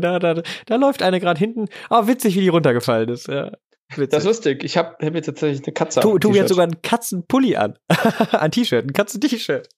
[0.00, 1.66] da, da, da läuft eine gerade hinten.
[1.90, 3.28] Oh, witzig, wie die runtergefallen ist.
[3.28, 3.52] Ja,
[3.90, 4.08] witzig.
[4.08, 4.64] Das ist lustig.
[4.64, 6.00] Ich habe hab jetzt tatsächlich eine Katze.
[6.00, 6.48] Tu, hat T-Shirt.
[6.48, 7.78] sogar einen Katzenpulli an.
[8.32, 9.68] ein T-Shirt, ein Katzen-T-Shirt.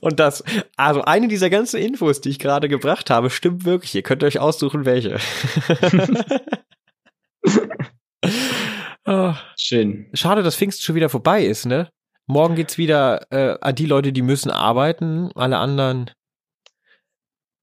[0.00, 0.42] Und das,
[0.76, 3.94] also eine dieser ganzen Infos, die ich gerade gebracht habe, stimmt wirklich.
[3.94, 5.18] Ihr könnt euch aussuchen, welche.
[9.06, 9.34] oh.
[9.58, 10.10] Schön.
[10.14, 11.90] Schade, dass Pfingst schon wieder vorbei ist, ne?
[12.26, 16.10] Morgen geht's wieder äh, an die Leute, die müssen arbeiten, alle anderen.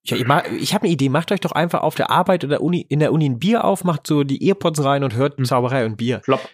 [0.04, 0.26] Ja, ich,
[0.62, 3.12] ich habe eine Idee, macht euch doch einfach auf der Arbeit oder Uni, in der
[3.12, 5.46] Uni ein Bier auf, macht so die Earpods rein und hört Hm.
[5.46, 6.22] Zauberei und Bier.
[6.24, 6.48] Flop.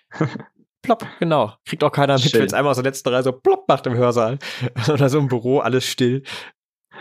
[0.82, 1.54] Plopp, genau.
[1.66, 3.96] Kriegt auch keiner mit, wenn es einmal aus der letzten Reihe so plopp macht im
[3.96, 4.38] Hörsaal.
[4.90, 6.24] Oder so im Büro, alles still.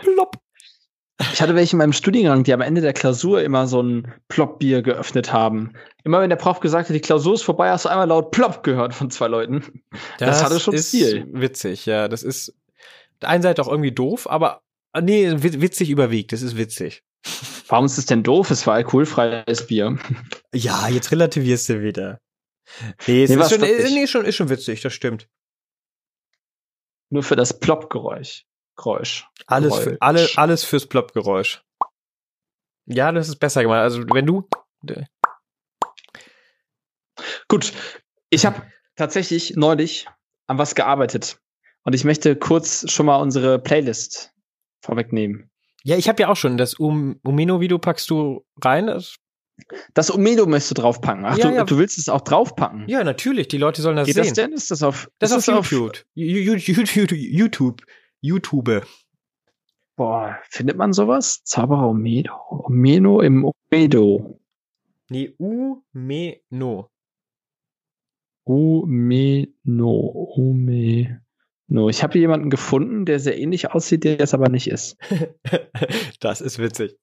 [0.01, 0.37] Plopp.
[1.33, 4.83] Ich hatte welche in meinem Studiengang, die am Ende der Klausur immer so ein Plop-Bier
[4.83, 5.73] geöffnet haben.
[6.03, 8.61] Immer wenn der Prof gesagt hat, die Klausur ist vorbei, hast du einmal laut Plop
[8.61, 9.81] gehört von zwei Leuten.
[10.19, 11.27] Das hatte schon ist Stil.
[11.31, 12.07] witzig, ja.
[12.07, 12.53] Das ist
[13.21, 14.61] der einen Seite auch irgendwie doof, aber
[14.93, 16.33] ah, nee, wi- witzig überwiegt.
[16.33, 17.03] Das ist witzig.
[17.67, 18.51] Warum ist es denn doof?
[18.51, 19.97] Es war alkoholfreies Bier.
[20.53, 22.19] Ja, jetzt relativierst du wieder.
[23.07, 25.29] Nee, es Nee, ist, schon, äh, nee, schon, ist schon witzig, das stimmt.
[27.09, 28.45] Nur für das Plop-Geräusch.
[28.75, 29.27] Geräusch.
[29.47, 31.63] Alles, für, alle, alles fürs Plopp-Geräusch.
[32.85, 33.79] Ja, das ist besser gemacht.
[33.79, 34.47] Also, wenn du.
[37.47, 37.73] Gut,
[38.29, 38.61] ich habe
[38.95, 40.07] tatsächlich neulich
[40.47, 41.39] an was gearbeitet.
[41.83, 44.33] Und ich möchte kurz schon mal unsere Playlist
[44.81, 45.49] vorwegnehmen.
[45.83, 48.87] Ja, ich habe ja auch schon das um Umeno-Video packst du rein.
[48.87, 49.15] Das,
[49.93, 51.25] Das Umedo möchtest du draufpacken.
[51.25, 51.63] Ach, Ja, du, ja.
[51.65, 52.87] du willst es auch draufpacken.
[52.87, 54.23] ja, natürlich, die Leute sollen das Geht sehen.
[54.25, 54.53] das denn?
[54.53, 56.05] Ist das auf, das ist auf YouTube.
[56.13, 57.11] YouTube.
[57.11, 57.81] YouTube.
[58.21, 58.87] YouTube.
[59.95, 61.43] Boah, findet man sowas?
[61.43, 62.33] Zauberer Umedo.
[62.49, 64.39] Umeno im Umedo.
[65.09, 66.89] Nee, Umeno.
[68.43, 69.99] Umeno.
[70.35, 71.89] Umeno.
[71.89, 74.97] Ich habe hier jemanden gefunden, der sehr ähnlich aussieht, der es aber nicht ist.
[76.19, 76.95] das ist witzig.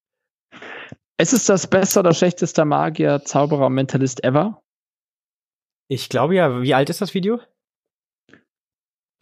[1.16, 4.62] Es ist das beste oder schlechteste Magier, Zauberer und Mentalist ever.
[5.88, 7.40] Ich glaube ja, wie alt ist das Video?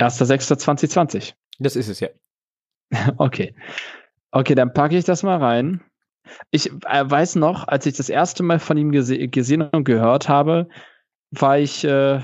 [0.01, 1.35] 1.6.2020.
[1.59, 2.09] Das ist es ja.
[3.19, 3.55] Okay.
[4.31, 5.85] Okay, dann packe ich das mal rein.
[6.51, 10.29] Ich äh, weiß noch, als ich das erste Mal von ihm gese gesehen und gehört
[10.29, 10.69] habe,
[11.31, 12.23] war ich, äh,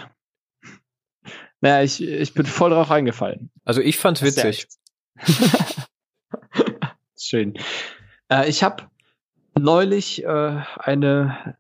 [1.61, 3.51] naja, ich, ich bin voll drauf reingefallen.
[3.65, 4.69] Also ich fand's witzig.
[7.19, 7.59] Schön.
[8.31, 8.89] Äh, ich habe
[9.57, 11.57] neulich äh, eine,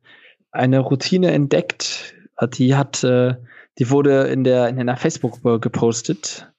[0.50, 2.14] eine Routine entdeckt,
[2.54, 3.36] die hat, äh,
[3.78, 6.52] die wurde in der in einer Facebook gepostet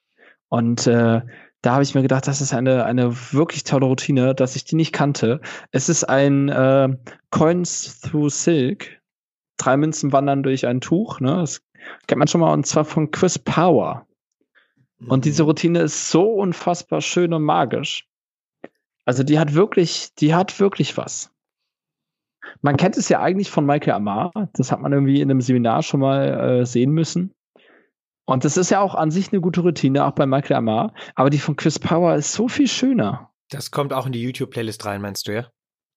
[0.48, 1.20] und äh,
[1.62, 4.76] da habe ich mir gedacht, das ist eine eine wirklich tolle Routine, dass ich die
[4.76, 5.40] nicht kannte.
[5.72, 6.88] Es ist ein äh,
[7.30, 9.00] Coins through Silk.
[9.58, 11.20] Drei Münzen wandern durch ein Tuch.
[11.20, 11.36] Ne?
[11.36, 11.62] Das
[12.06, 14.06] kennt man schon mal und zwar von Chris Power.
[15.06, 18.06] Und diese Routine ist so unfassbar schön und magisch.
[19.10, 21.32] Also die hat wirklich, die hat wirklich was.
[22.62, 24.30] Man kennt es ja eigentlich von Michael Amar.
[24.52, 27.34] Das hat man irgendwie in einem Seminar schon mal äh, sehen müssen.
[28.24, 30.94] Und das ist ja auch an sich eine gute Routine, auch bei Michael Amar.
[31.16, 33.32] Aber die von Chris Power ist so viel schöner.
[33.48, 35.48] Das kommt auch in die YouTube-Playlist rein, meinst du, ja?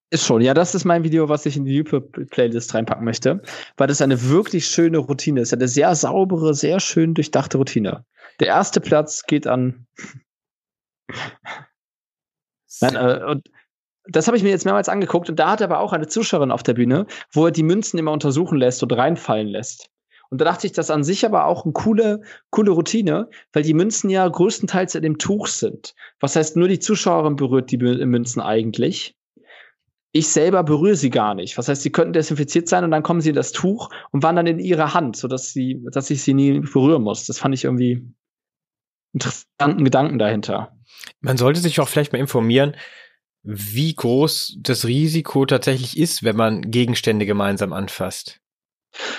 [0.09, 3.43] Ist schon, ja, das ist mein Video, was ich in die YouTube-Playlist reinpacken möchte,
[3.77, 5.53] weil das eine wirklich schöne Routine ist.
[5.53, 8.05] Eine sehr saubere, sehr schön durchdachte Routine.
[8.39, 9.85] Der erste Platz geht an
[12.81, 13.49] Nein, äh, und
[14.05, 16.51] das habe ich mir jetzt mehrmals angeguckt und da hat er aber auch eine Zuschauerin
[16.51, 19.89] auf der Bühne, wo er die Münzen immer untersuchen lässt und reinfallen lässt.
[20.29, 23.75] Und da dachte ich, das an sich aber auch eine coole, coole Routine, weil die
[23.75, 25.93] Münzen ja größtenteils in dem Tuch sind.
[26.19, 29.15] Was heißt, nur die Zuschauerin berührt die Mü- Münzen eigentlich.
[30.11, 31.57] Ich selber berühre sie gar nicht.
[31.57, 34.47] Was heißt, sie könnten desinfiziert sein und dann kommen sie in das Tuch und wandern
[34.47, 37.25] in ihre Hand, sodass sie, dass ich sie nie berühren muss.
[37.25, 38.03] Das fand ich irgendwie
[39.13, 40.75] interessanten Gedanken dahinter.
[41.21, 42.75] Man sollte sich auch vielleicht mal informieren,
[43.43, 48.39] wie groß das Risiko tatsächlich ist, wenn man Gegenstände gemeinsam anfasst.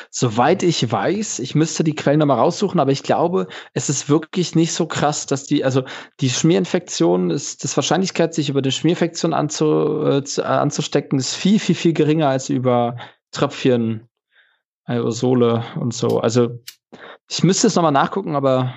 [0.08, 4.54] Soweit ich weiß, ich müsste die Quellen nochmal raussuchen, aber ich glaube, es ist wirklich
[4.54, 5.82] nicht so krass, dass die, also
[6.20, 11.34] die Schmierinfektion ist, das Wahrscheinlichkeit, sich über eine Schmierinfektion anzu, äh, zu, äh, anzustecken, ist
[11.34, 12.96] viel, viel, viel geringer als über
[13.32, 14.08] Tröpfchen,
[14.84, 16.20] Aerosole und so.
[16.20, 16.60] Also
[17.28, 18.74] ich müsste es nochmal nachgucken, aber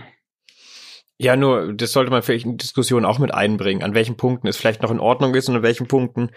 [1.20, 4.58] Ja, nur, das sollte man vielleicht in Diskussion auch mit einbringen, an welchen Punkten es
[4.58, 6.30] vielleicht noch in Ordnung ist und an welchen Punkten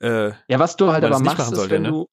[0.00, 1.90] äh, ja, was du halt aber machst, machen ist, sollte, wenn ne?
[1.90, 2.06] du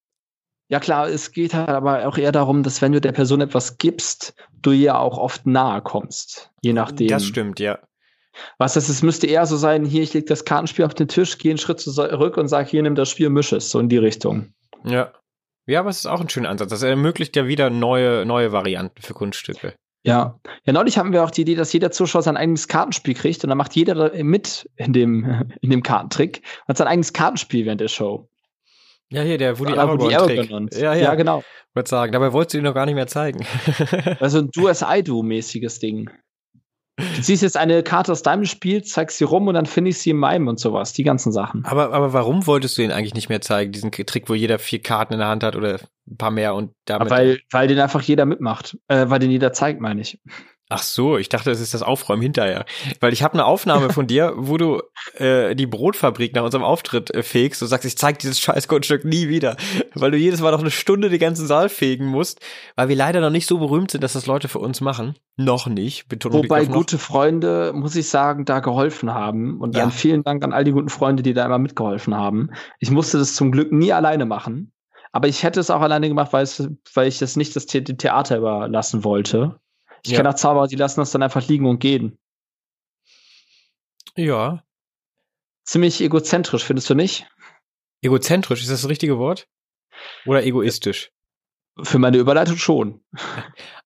[0.68, 3.76] ja klar, es geht halt aber auch eher darum, dass wenn du der Person etwas
[3.76, 6.50] gibst, du ihr auch oft nahe kommst.
[6.62, 7.08] Je nachdem.
[7.08, 7.78] Das stimmt, ja.
[8.58, 11.38] Was das, es müsste eher so sein, hier, ich leg das Kartenspiel auf den Tisch,
[11.38, 13.98] gehe einen Schritt zurück und sag, hier, nimm das Spiel, misch es, so in die
[13.98, 14.54] Richtung.
[14.84, 15.12] Ja.
[15.66, 16.70] Ja, aber es ist auch ein schöner Ansatz.
[16.70, 19.74] Das ermöglicht ja wieder neue, neneue Varianten für Kunststücke.
[20.04, 20.38] Ja.
[20.64, 23.48] Ja, neulich hatten wir auch die Idee, dass jeder Zuschauer sein eigenes Kartenspiel kriegt und
[23.48, 27.80] dann macht jeder mit in dem, in dem Kartentrick und hat sein eigenes Kartenspiel während
[27.80, 28.28] der Show.
[29.10, 30.38] Ja, hier, der Woody Aragorn-Trick.
[30.38, 30.68] Aragorn.
[30.72, 31.42] Ja, ja, ja, genau.
[31.74, 32.12] wollte sagen.
[32.12, 33.46] Dabei wolltest du ihn noch gar nicht mehr zeigen.
[34.20, 36.10] Also ein Du as I Do mäßiges Ding.
[36.96, 39.98] Du ziehst jetzt eine Karte aus deinem Spiel, zeigst sie rum und dann finde ich
[39.98, 41.64] sie im Mime und sowas, die ganzen Sachen.
[41.64, 44.80] Aber, aber warum wolltest du ihn eigentlich nicht mehr zeigen, diesen Trick, wo jeder vier
[44.80, 47.10] Karten in der Hand hat oder ein paar mehr und damit.
[47.10, 48.78] Weil, weil den einfach jeder mitmacht.
[48.86, 50.20] Äh, weil den jeder zeigt, meine ich.
[50.70, 52.64] Ach so, ich dachte, das ist das Aufräumen hinterher.
[53.00, 54.80] Weil ich habe eine Aufnahme von dir, wo du
[55.18, 59.04] äh, die Brotfabrik nach unserem Auftritt äh, fegst und sagst, ich zeig dieses scheiß Grundstück
[59.04, 59.56] nie wieder.
[59.94, 62.40] Weil du jedes Mal noch eine Stunde den ganzen Saal fegen musst,
[62.76, 65.16] weil wir leider noch nicht so berühmt sind, dass das Leute für uns machen.
[65.36, 66.08] Noch nicht.
[66.08, 69.60] Betonung Wobei gute Freunde, muss ich sagen, da geholfen haben.
[69.60, 69.90] Und dann ja.
[69.90, 72.50] vielen Dank an all die guten Freunde, die da immer mitgeholfen haben.
[72.78, 74.72] Ich musste das zum Glück nie alleine machen.
[75.12, 77.82] Aber ich hätte es auch alleine gemacht, weil, es, weil ich das nicht das The
[77.82, 79.60] Theater überlassen wollte.
[80.04, 80.18] Ich ja.
[80.18, 82.18] kenne auch Zauberer, die lassen das dann einfach liegen und gehen.
[84.16, 84.62] Ja.
[85.64, 87.26] Ziemlich egozentrisch, findest du nicht?
[88.02, 89.48] Egozentrisch, ist das das richtige Wort?
[90.26, 91.10] Oder egoistisch?
[91.82, 93.00] Für meine Überleitung schon.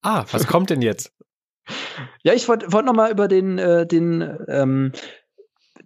[0.00, 1.12] Ah, was kommt denn jetzt?
[2.22, 4.92] Ja, ich wollte wollt noch mal über den, äh, den ähm,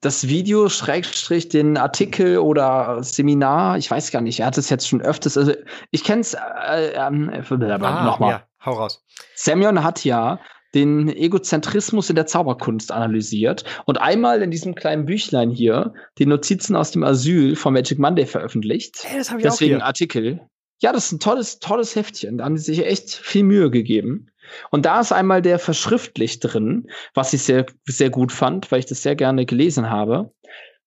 [0.01, 4.89] das Video, Schrägstrich, den Artikel oder Seminar, ich weiß gar nicht, er hat es jetzt
[4.89, 5.55] schon öfters, also
[5.91, 8.31] ich kenne es, äh, ähm, äh, ah, nochmal.
[8.31, 9.05] Ja, hau raus.
[9.35, 10.41] Semyon hat ja
[10.75, 16.77] den Egozentrismus in der Zauberkunst analysiert und einmal in diesem kleinen Büchlein hier die Notizen
[16.77, 19.05] aus dem Asyl von Magic Monday veröffentlicht.
[19.05, 19.87] Hey, das habe ich Deswegen auch hier.
[19.87, 20.41] Artikel.
[20.81, 22.39] Ja, das ist ein tolles, tolles Heftchen.
[22.39, 24.29] Da haben sie sich echt viel Mühe gegeben.
[24.71, 28.87] Und da ist einmal der verschriftlicht drin, was ich sehr, sehr gut fand, weil ich
[28.87, 30.33] das sehr gerne gelesen habe.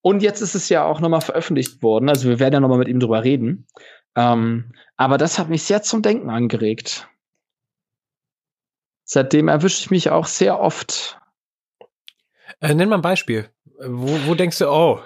[0.01, 2.09] Und jetzt ist es ja auch nochmal veröffentlicht worden.
[2.09, 3.67] Also wir werden ja nochmal mit ihm drüber reden.
[4.15, 7.07] Ähm, aber das hat mich sehr zum Denken angeregt.
[9.05, 11.19] Seitdem erwische ich mich auch sehr oft.
[12.59, 13.49] Äh, nenn mal ein Beispiel.
[13.79, 15.01] Wo, wo denkst du, oh,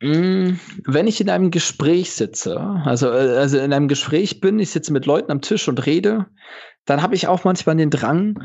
[0.00, 0.54] Mm,
[0.86, 4.92] wenn ich in einem Gespräch sitze, also, äh, also in einem Gespräch bin, ich sitze
[4.92, 6.26] mit Leuten am Tisch und rede,
[6.84, 8.42] dann habe ich auch manchmal den Drang,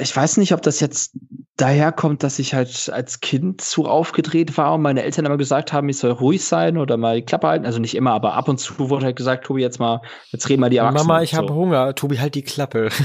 [0.00, 1.16] ich weiß nicht, ob das jetzt
[1.56, 5.88] daherkommt, dass ich halt als Kind zu aufgedreht war und meine Eltern immer gesagt haben,
[5.88, 7.66] ich soll ruhig sein oder mal die Klappe halten.
[7.66, 10.62] Also nicht immer, aber ab und zu wurde halt gesagt, Tobi, jetzt mal, jetzt reden
[10.62, 11.06] wir die Erwachsenen.
[11.06, 11.36] Mama, ich so.
[11.36, 11.94] habe Hunger.
[11.94, 12.88] Tobi, halt die Klappe.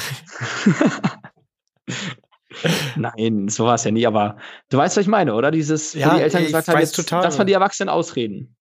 [2.95, 4.37] Nein, so war es ja nie, aber
[4.69, 5.51] du weißt, was ich meine, oder?
[5.51, 7.21] Dieses, ja, wo die Eltern gesagt haben, jetzt, total.
[7.21, 8.57] dass man die Erwachsenen ausreden.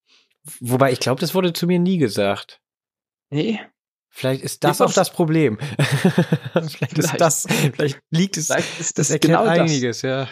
[0.60, 2.60] Wobei, ich glaube, das wurde zu mir nie gesagt.
[3.30, 3.60] Nee.
[4.10, 5.58] Vielleicht ist das auch das Problem.
[6.52, 10.02] vielleicht ist das, vielleicht liegt es, vielleicht ist das, das erkennt genau einiges, das.
[10.02, 10.28] ja.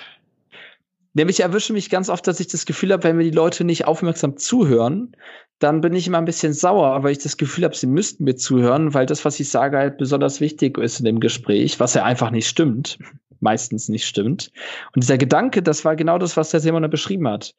[1.14, 3.86] Nämlich erwische mich ganz oft, dass ich das Gefühl habe, wenn mir die Leute nicht
[3.86, 5.16] aufmerksam zuhören,
[5.58, 8.36] dann bin ich immer ein bisschen sauer, weil ich das Gefühl habe, sie müssten mir
[8.36, 12.04] zuhören, weil das, was ich sage, halt besonders wichtig ist in dem Gespräch, was ja
[12.04, 12.98] einfach nicht stimmt
[13.40, 14.50] meistens nicht stimmt.
[14.94, 17.54] Und dieser Gedanke, das war genau das, was der Simon beschrieben hat.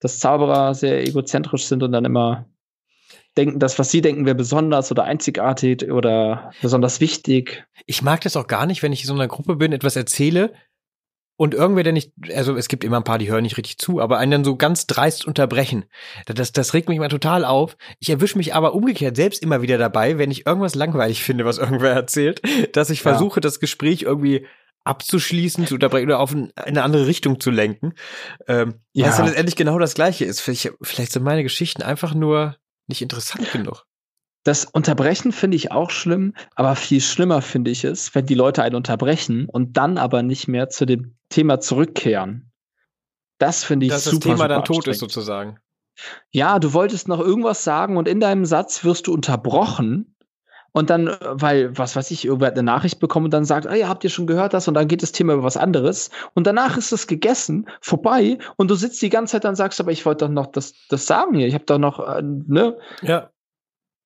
[0.00, 2.46] Dass Zauberer sehr egozentrisch sind und dann immer
[3.36, 7.64] denken, das, was sie denken, wäre besonders oder einzigartig oder besonders wichtig.
[7.86, 10.52] Ich mag das auch gar nicht, wenn ich in so einer Gruppe bin, etwas erzähle
[11.36, 14.00] und irgendwer, der nicht, also es gibt immer ein paar, die hören nicht richtig zu,
[14.00, 15.86] aber einen dann so ganz dreist unterbrechen.
[16.26, 17.76] Das, das regt mich mal total auf.
[17.98, 21.58] Ich erwische mich aber umgekehrt selbst immer wieder dabei, wenn ich irgendwas langweilig finde, was
[21.58, 22.42] irgendwer erzählt,
[22.76, 23.10] dass ich ja.
[23.10, 24.46] versuche, das Gespräch irgendwie
[24.84, 27.94] abzuschließen, zu unterbrechen oder auf ein, eine andere Richtung zu lenken.
[28.46, 29.06] Ähm, ja.
[29.06, 30.40] Was dann letztendlich genau das Gleiche ist.
[30.40, 32.56] Vielleicht, vielleicht sind meine Geschichten einfach nur
[32.92, 33.86] nicht interessant genug.
[34.44, 38.62] Das Unterbrechen finde ich auch schlimm, aber viel schlimmer finde ich es, wenn die Leute
[38.62, 42.52] einen unterbrechen und dann aber nicht mehr zu dem Thema zurückkehren.
[43.38, 44.16] Das finde ich Dass super.
[44.16, 45.58] Dass das Thema dann tot ist sozusagen.
[46.30, 50.11] Ja, du wolltest noch irgendwas sagen und in deinem Satz wirst du unterbrochen
[50.72, 53.66] und dann, äh, weil, was weiß ich, irgendwer hat eine Nachricht bekommen und dann sagt,
[53.66, 54.68] ah ja, habt ihr schon gehört das?
[54.68, 56.10] Und dann geht das Thema über was anderes.
[56.34, 58.38] Und danach ist es gegessen, vorbei.
[58.56, 61.06] Und du sitzt die ganze Zeit dann sagst, aber ich wollte doch noch das, das
[61.06, 61.46] sagen hier.
[61.46, 62.78] Ich habe doch noch, äh, ne?
[63.02, 63.28] Ja.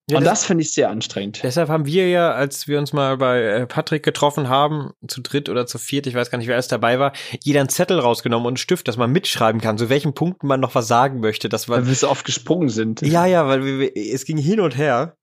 [0.09, 1.43] Ja, und das, das finde ich sehr anstrengend.
[1.43, 5.49] Deshalb haben wir ja, als wir uns mal bei äh, Patrick getroffen haben, zu dritt
[5.49, 7.13] oder zu viert, ich weiß gar nicht, wer alles dabei war,
[7.43, 10.61] jeder einen Zettel rausgenommen und einen Stift, dass man mitschreiben kann, zu welchen Punkten man
[10.61, 11.49] noch was sagen möchte.
[11.49, 13.03] Dass man, weil wir so oft gesprungen sind.
[13.03, 15.17] Ja, ja, weil wir, es ging hin und her.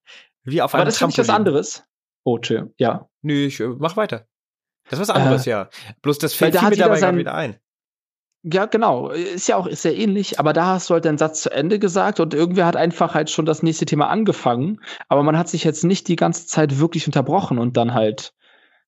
[0.44, 1.84] Wie auf Aber das finde ich was anderes.
[2.24, 3.10] Oh, tschö, ja.
[3.22, 4.28] Nö, ich äh, mach weiter.
[4.90, 5.70] Das ist was anderes, äh, ja.
[6.02, 7.58] Bloß das fällt da mir dabei sein, wieder ein.
[8.44, 9.10] Ja, genau.
[9.10, 11.80] Ist ja auch ist sehr ähnlich, aber da hast du halt deinen Satz zu Ende
[11.80, 15.64] gesagt und irgendwer hat einfach halt schon das nächste Thema angefangen, aber man hat sich
[15.64, 18.34] jetzt nicht die ganze Zeit wirklich unterbrochen und dann halt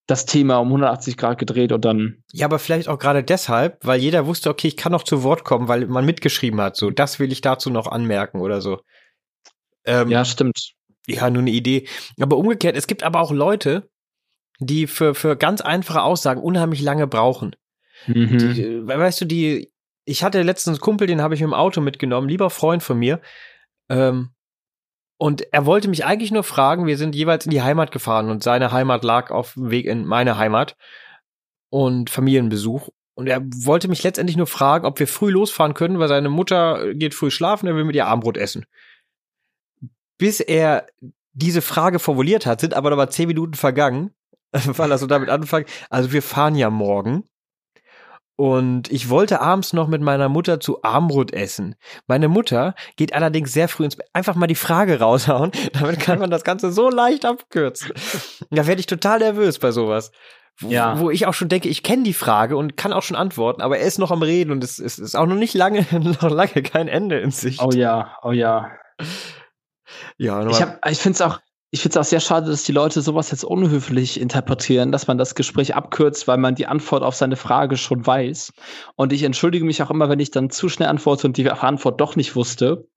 [0.07, 2.23] das Thema um 180 Grad gedreht und dann.
[2.33, 5.45] Ja, aber vielleicht auch gerade deshalb, weil jeder wusste, okay, ich kann noch zu Wort
[5.45, 8.81] kommen, weil man mitgeschrieben hat, so, das will ich dazu noch anmerken oder so.
[9.85, 10.73] Ähm, ja, stimmt.
[11.07, 11.87] Ja, nur eine Idee.
[12.19, 13.89] Aber umgekehrt, es gibt aber auch Leute,
[14.59, 17.55] die für, für ganz einfache Aussagen unheimlich lange brauchen.
[18.07, 18.37] Mhm.
[18.37, 19.71] Die, weißt du, die,
[20.05, 23.21] ich hatte letztens einen Kumpel, den habe ich im Auto mitgenommen, lieber Freund von mir.
[23.89, 24.29] Ähm,
[25.17, 28.43] und er wollte mich eigentlich nur fragen, wir sind jeweils in die Heimat gefahren und
[28.43, 30.75] seine Heimat lag auf dem Weg in meine Heimat.
[31.69, 32.89] und Familienbesuch.
[33.15, 36.93] Und er wollte mich letztendlich nur fragen, ob wir früh losfahren können, weil seine Mutter
[36.93, 38.65] geht früh schlafen, er will mit ihr Abendbrot essen.
[40.17, 40.87] Bis er
[41.33, 44.11] diese Frage formuliert hat, sind aber noch mal zehn Minuten vergangen,
[44.51, 45.69] weil er so damit anfängt.
[45.89, 47.23] Also wir fahren ja morgen.
[48.37, 51.75] Und ich wollte abends noch mit meiner Mutter zu Abendbrot essen.
[52.05, 54.07] Meine Mutter geht allerdings sehr früh ins Bett.
[54.11, 55.51] Einfach mal die Frage raushauen.
[55.73, 57.93] Damit kann man das Ganze so leicht abkürzen.
[58.51, 60.11] Da werde ich total nervös bei sowas.
[60.61, 60.99] Ja.
[60.99, 63.77] Wo ich auch schon denke, ich kenne die Frage und kann auch schon antworten, aber
[63.77, 66.63] er ist noch am Reden und es, es ist auch noch nicht lange, noch lange
[66.63, 67.61] kein Ende in Sicht.
[67.61, 68.71] Oh ja, oh ja.
[70.17, 71.39] Ja, ich, hab, ich finde es auch,
[71.71, 75.17] ich finde es auch sehr schade, dass die Leute sowas jetzt unhöflich interpretieren, dass man
[75.17, 78.53] das Gespräch abkürzt, weil man die Antwort auf seine Frage schon weiß.
[78.95, 81.99] Und ich entschuldige mich auch immer, wenn ich dann zu schnell antworte und die Antwort
[81.99, 82.87] doch nicht wusste.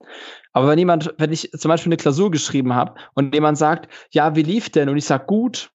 [0.53, 4.37] Aber wenn jemand, wenn ich zum Beispiel eine Klausur geschrieben habe und jemand sagt, ja,
[4.37, 4.89] wie lief denn?
[4.89, 5.71] Und ich sage gut,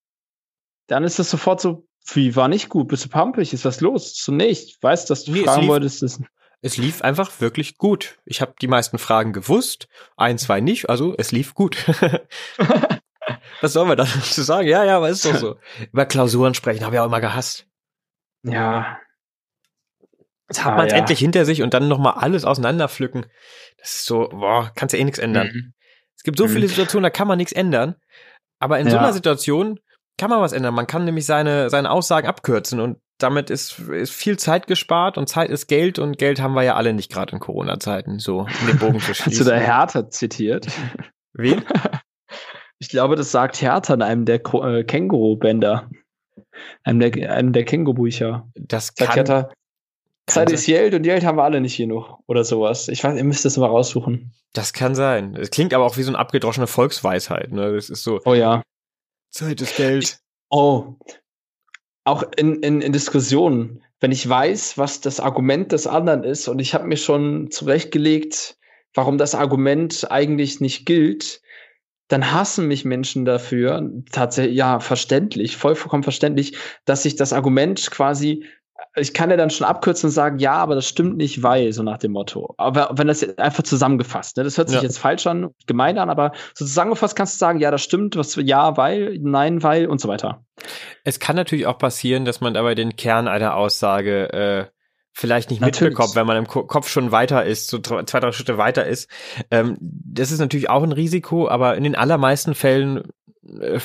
[0.88, 2.88] dann ist das sofort so, wie war nicht gut?
[2.88, 3.54] Bist du pampig?
[3.54, 4.16] Ist was los?
[4.16, 6.02] So, nee, ich weiß, dass du nee, fragen wolltest.
[6.02, 6.20] Das
[6.64, 8.18] es lief einfach wirklich gut.
[8.26, 11.76] Ich habe die meisten Fragen gewusst, ein, zwei nicht, also es lief gut.
[13.62, 14.68] Was sollen wir da zu sagen?
[14.68, 15.60] Ja, ja, aber ist doch so.
[15.92, 17.68] Über Klausuren sprechen habe ich auch immer gehasst.
[18.44, 18.98] Ja.
[20.48, 21.00] Jetzt hat ah, man es ja.
[21.00, 23.26] endlich hinter sich und dann nochmal alles auseinanderpflücken.
[23.78, 25.48] Das ist so, boah, kannst ja eh nichts ändern.
[25.48, 25.74] Mhm.
[26.16, 26.52] Es gibt so mhm.
[26.52, 27.96] viele Situationen, da kann man nichts ändern.
[28.60, 28.92] Aber in ja.
[28.92, 29.82] so einer Situation
[30.18, 30.74] kann man was ändern.
[30.74, 35.28] Man kann nämlich seine, seine Aussagen abkürzen und damit ist, ist viel Zeit gespart und
[35.28, 38.68] Zeit ist Geld und Geld haben wir ja alle nicht gerade in Corona-Zeiten, so um
[38.68, 39.32] den Bogen zu schließen.
[39.32, 40.68] Hast du da Hertha zitiert?
[41.34, 41.64] Wen?
[42.80, 45.90] Ich glaube, das sagt Hertha in einem der äh, Känguru-Bänder.
[46.84, 48.46] Einem der, einem der Känguru-Bücher.
[48.56, 49.50] Das kann, Hertha,
[50.28, 52.90] Zeit ist Geld und Geld haben wir alle nicht genug oder sowas.
[52.90, 54.34] Ich weiß, ihr müsst das mal raussuchen.
[54.52, 55.36] Das kann sein.
[55.36, 57.54] Es klingt aber auch wie so eine abgedroschene Volksweisheit.
[57.54, 57.74] Ne?
[57.74, 58.20] Das ist so.
[58.26, 58.64] Oh ja.
[59.30, 60.20] Zeit ist Geld.
[60.50, 60.96] Oh,
[62.04, 66.60] auch in, in, in Diskussionen, wenn ich weiß, was das Argument des anderen ist und
[66.60, 68.58] ich habe mir schon zurechtgelegt,
[68.94, 71.42] warum das Argument eigentlich nicht gilt,
[72.10, 78.46] dann hassen mich Menschen dafür, tatsächlich, ja, verständlich, vollkommen verständlich, dass ich das Argument quasi
[78.96, 81.82] ich kann ja dann schon abkürzen und sagen, ja, aber das stimmt nicht, weil, so
[81.82, 82.54] nach dem Motto.
[82.58, 84.84] Aber wenn das einfach zusammengefasst, ne, das hört sich ja.
[84.84, 88.36] jetzt falsch an, gemein an, aber so zusammengefasst kannst du sagen, ja, das stimmt, was,
[88.36, 90.46] ja, weil, nein, weil und so weiter.
[91.04, 94.66] Es kann natürlich auch passieren, dass man aber den Kern einer Aussage äh,
[95.12, 95.92] vielleicht nicht natürlich.
[95.92, 99.10] mitbekommt, wenn man im Kopf schon weiter ist, so zwei, drei Schritte weiter ist.
[99.50, 103.04] Ähm, das ist natürlich auch ein Risiko, aber in den allermeisten Fällen
[103.60, 103.80] äh,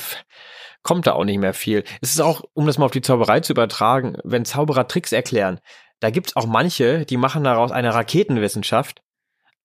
[0.88, 1.84] kommt da auch nicht mehr viel.
[2.00, 5.60] Es ist auch, um das mal auf die Zauberei zu übertragen, wenn Zauberer Tricks erklären,
[6.00, 9.02] da gibt's auch manche, die machen daraus eine Raketenwissenschaft,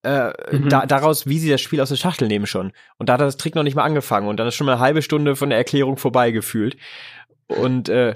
[0.04, 0.68] äh, mhm.
[0.68, 2.74] da, daraus, wie sie das Spiel aus der Schachtel nehmen schon.
[2.98, 4.82] Und da hat das Trick noch nicht mal angefangen und dann ist schon mal eine
[4.82, 6.76] halbe Stunde von der Erklärung vorbei gefühlt.
[7.48, 8.16] Und äh,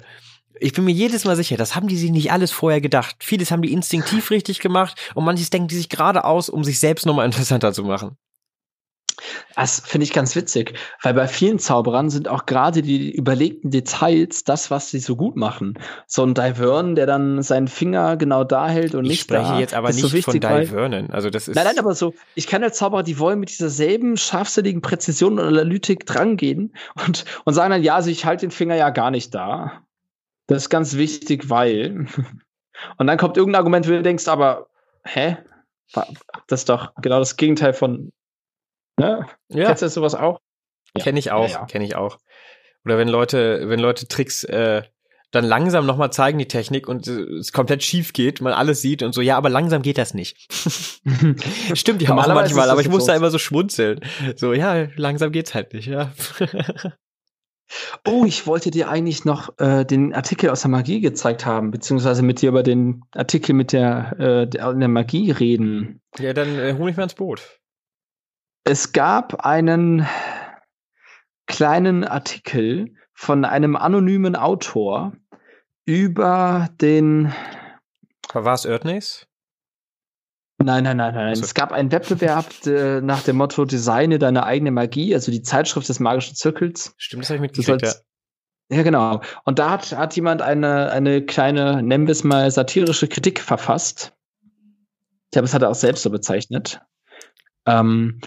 [0.60, 3.16] ich bin mir jedes Mal sicher, das haben die sich nicht alles vorher gedacht.
[3.22, 6.82] Vieles haben die instinktiv richtig gemacht und manches denken die sich gerade aus, um sich
[6.82, 8.18] selbst nochmal interessanter zu machen.
[9.56, 14.44] Das finde ich ganz witzig, weil bei vielen Zauberern sind auch gerade die überlegten Details
[14.44, 15.80] das, was sie so gut machen.
[16.06, 19.60] So ein Divern, der dann seinen Finger genau da hält und ich nicht spreche da.
[19.60, 21.10] jetzt aber nicht so wichtig, von Divernen.
[21.12, 24.18] Also das ist nein, nein, aber so, ich kenne Zauberer, die wollen mit dieser selben
[24.18, 26.74] scharfsinnigen Präzision und Analytik drangehen
[27.06, 29.84] und, und sagen dann, ja, also ich halte den Finger ja gar nicht da.
[30.48, 32.08] Das ist ganz wichtig, weil.
[33.00, 34.68] Und dann kommt irgendein Argument, wo du denkst, aber,
[35.04, 35.38] hä?
[36.48, 38.12] Das ist doch genau das Gegenteil von
[38.98, 39.28] Ne?
[39.50, 39.66] Ja.
[39.68, 40.40] Kennst du sowas auch?
[40.96, 41.04] Ja.
[41.04, 41.66] Kenne ich auch, ja, ja.
[41.66, 42.18] kenne ich auch.
[42.86, 44.82] Oder wenn Leute, wenn Leute Tricks äh,
[45.32, 49.04] dann langsam nochmal zeigen, die Technik, und äh, es komplett schief geht, man alles sieht
[49.04, 50.48] und so, ja, aber langsam geht das nicht.
[51.74, 54.00] Stimmt ja auch manchmal, aber ich muss da immer so schmunzeln.
[54.36, 56.14] So, ja, langsam geht's halt nicht, ja.
[58.08, 62.24] oh, ich wollte dir eigentlich noch äh, den Artikel aus der Magie gezeigt haben, beziehungsweise
[62.24, 66.02] mit dir über den Artikel mit der, äh, der, der Magie reden.
[66.20, 67.42] Ja, dann äh, hol mich mal ins Boot.
[68.70, 70.06] Es gab einen
[71.46, 75.14] kleinen Artikel von einem anonymen Autor
[75.86, 77.34] über den.
[78.34, 79.26] War es Erdnäs?
[80.58, 81.28] Nein, nein, nein, nein.
[81.28, 81.46] Also.
[81.46, 85.88] Es gab einen Wettbewerb äh, nach dem Motto Designe deine eigene Magie, also die Zeitschrift
[85.88, 86.94] des magischen Zirkels.
[86.98, 87.94] Stimmt, das habe ich mitgekriegt, ja.
[88.70, 89.22] Ja, genau.
[89.46, 94.14] Und da hat, hat jemand eine, eine kleine, nennen wir es mal, satirische Kritik verfasst.
[94.42, 96.82] Ich glaube, es hat er auch selbst so bezeichnet.
[97.66, 98.20] Ähm,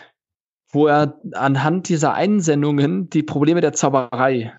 [0.73, 4.53] wo er anhand dieser Einsendungen die Probleme der Zauberei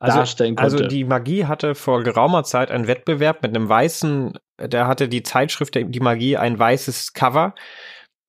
[0.00, 0.76] also, darstellen konnte.
[0.76, 5.22] Also die Magie hatte vor geraumer Zeit einen Wettbewerb mit einem weißen, da hatte die
[5.22, 7.54] Zeitschrift die Magie ein weißes Cover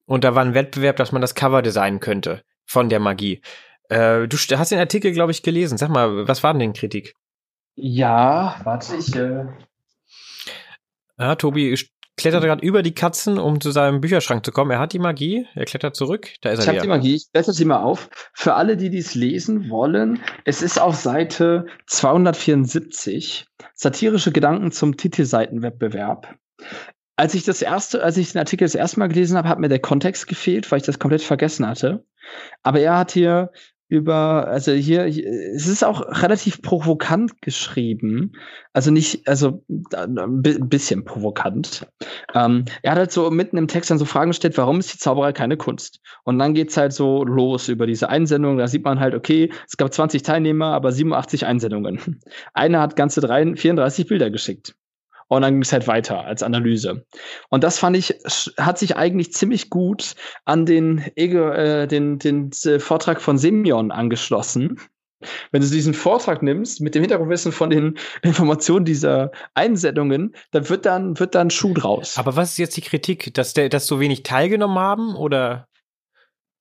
[0.05, 3.41] und da war ein Wettbewerb, dass man das Cover designen könnte von der Magie.
[3.89, 5.77] Äh, du hast den Artikel, glaube ich, gelesen.
[5.77, 7.15] Sag mal, was war denn die Kritik?
[7.75, 9.15] Ja, warte, ich.
[9.15, 9.45] Äh
[11.17, 11.75] ja, Tobi
[12.19, 14.71] klettert gerade über die Katzen, um zu seinem Bücherschrank zu kommen.
[14.71, 16.29] Er hat die Magie, er klettert zurück.
[16.41, 18.09] Da ist ich er habe die Magie, ich blätter sie mal auf.
[18.33, 26.35] Für alle, die dies lesen wollen, es ist auf Seite 274 satirische Gedanken zum Titelseitenwettbewerb.
[27.15, 29.67] Als ich das erste, als ich den Artikel das erste Mal gelesen habe, hat mir
[29.67, 32.05] der Kontext gefehlt, weil ich das komplett vergessen hatte.
[32.63, 33.51] Aber er hat hier
[33.89, 38.33] über, also hier, es ist auch relativ provokant geschrieben.
[38.71, 39.63] Also nicht, also
[39.95, 41.87] ein bisschen provokant.
[42.35, 44.99] Ähm, er hat halt so mitten im Text dann so Fragen gestellt, warum ist die
[44.99, 46.01] Zauberei keine Kunst?
[46.23, 48.59] Und dann geht's halt so los über diese Einsendung.
[48.59, 52.21] Da sieht man halt, okay, es gab 20 Teilnehmer, aber 87 Einsendungen.
[52.53, 54.75] Einer hat ganze 34 Bilder geschickt.
[55.29, 57.05] Und dann ging es halt weiter als Analyse.
[57.49, 58.15] Und das fand ich,
[58.57, 60.15] hat sich eigentlich ziemlich gut
[60.45, 64.79] an den, äh, den, den, den Vortrag von Semyon angeschlossen.
[65.51, 70.85] Wenn du diesen Vortrag nimmst, mit dem Hintergrundwissen von den Informationen dieser Einsendungen, dann wird
[70.85, 72.17] dann, wird dann Schuh draus.
[72.17, 75.67] Aber was ist jetzt die Kritik, dass der, dass so wenig teilgenommen haben oder?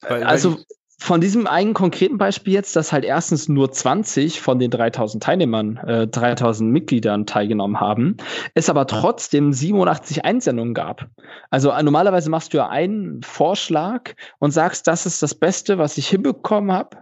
[0.01, 0.65] Weil, also, weil
[1.01, 5.77] von diesem einen konkreten Beispiel jetzt, dass halt erstens nur 20 von den 3000 Teilnehmern,
[5.79, 8.17] äh, 3000 Mitgliedern teilgenommen haben,
[8.55, 11.09] es aber trotzdem 87 Einsendungen gab.
[11.51, 15.97] Also äh, normalerweise machst du ja einen Vorschlag und sagst, das ist das Beste, was
[15.99, 16.99] ich hinbekommen habe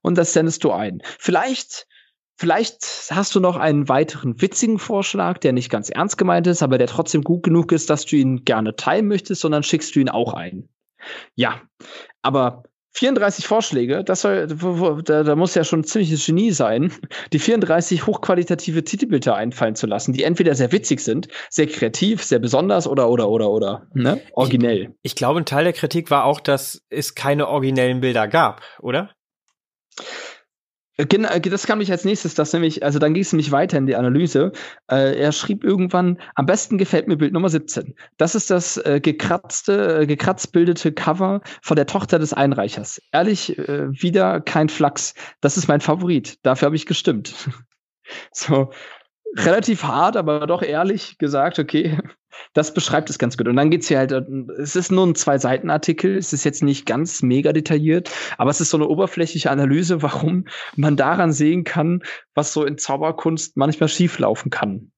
[0.00, 1.02] und das sendest du ein.
[1.18, 1.86] Vielleicht
[2.36, 6.78] Vielleicht hast du noch einen weiteren witzigen Vorschlag, der nicht ganz ernst gemeint ist, aber
[6.78, 10.08] der trotzdem gut genug ist, dass du ihn gerne teilen möchtest, sondern schickst du ihn
[10.08, 10.68] auch ein.
[11.36, 11.60] Ja,
[12.22, 12.64] aber
[12.94, 14.46] 34 Vorschläge, das soll,
[15.04, 16.92] da, da muss ja schon ein ziemliches Genie sein,
[17.32, 22.38] die 34 hochqualitative Titelbilder einfallen zu lassen, die entweder sehr witzig sind, sehr kreativ, sehr
[22.38, 24.20] besonders oder, oder, oder, oder, ne?
[24.32, 24.94] Originell.
[25.02, 28.62] Ich, ich glaube, ein Teil der Kritik war auch, dass es keine originellen Bilder gab,
[28.80, 29.10] oder?
[30.96, 33.86] Genau, das kam mich als nächstes, das nämlich, also dann ging es nämlich weiter in
[33.86, 34.52] die Analyse.
[34.88, 37.94] Äh, er schrieb irgendwann, am besten gefällt mir Bild Nummer 17.
[38.16, 43.02] Das ist das äh, gekratzte, äh, gekratzt bildete Cover von der Tochter des Einreichers.
[43.10, 45.14] Ehrlich, äh, wieder kein Flachs.
[45.40, 46.38] Das ist mein Favorit.
[46.44, 47.34] Dafür habe ich gestimmt.
[48.32, 48.70] so,
[49.36, 51.98] relativ hart, aber doch ehrlich gesagt, okay,
[52.52, 53.48] das beschreibt es ganz gut.
[53.48, 54.22] Und dann geht's hier halt, äh,
[54.58, 58.70] es ist nur ein Zwei-Seiten-Artikel, es ist jetzt nicht ganz mega detailliert, aber es ist
[58.70, 62.02] so eine oberflächliche Analyse, warum man daran sehen kann,
[62.34, 64.90] was so in Zauberkunst manchmal schieflaufen kann.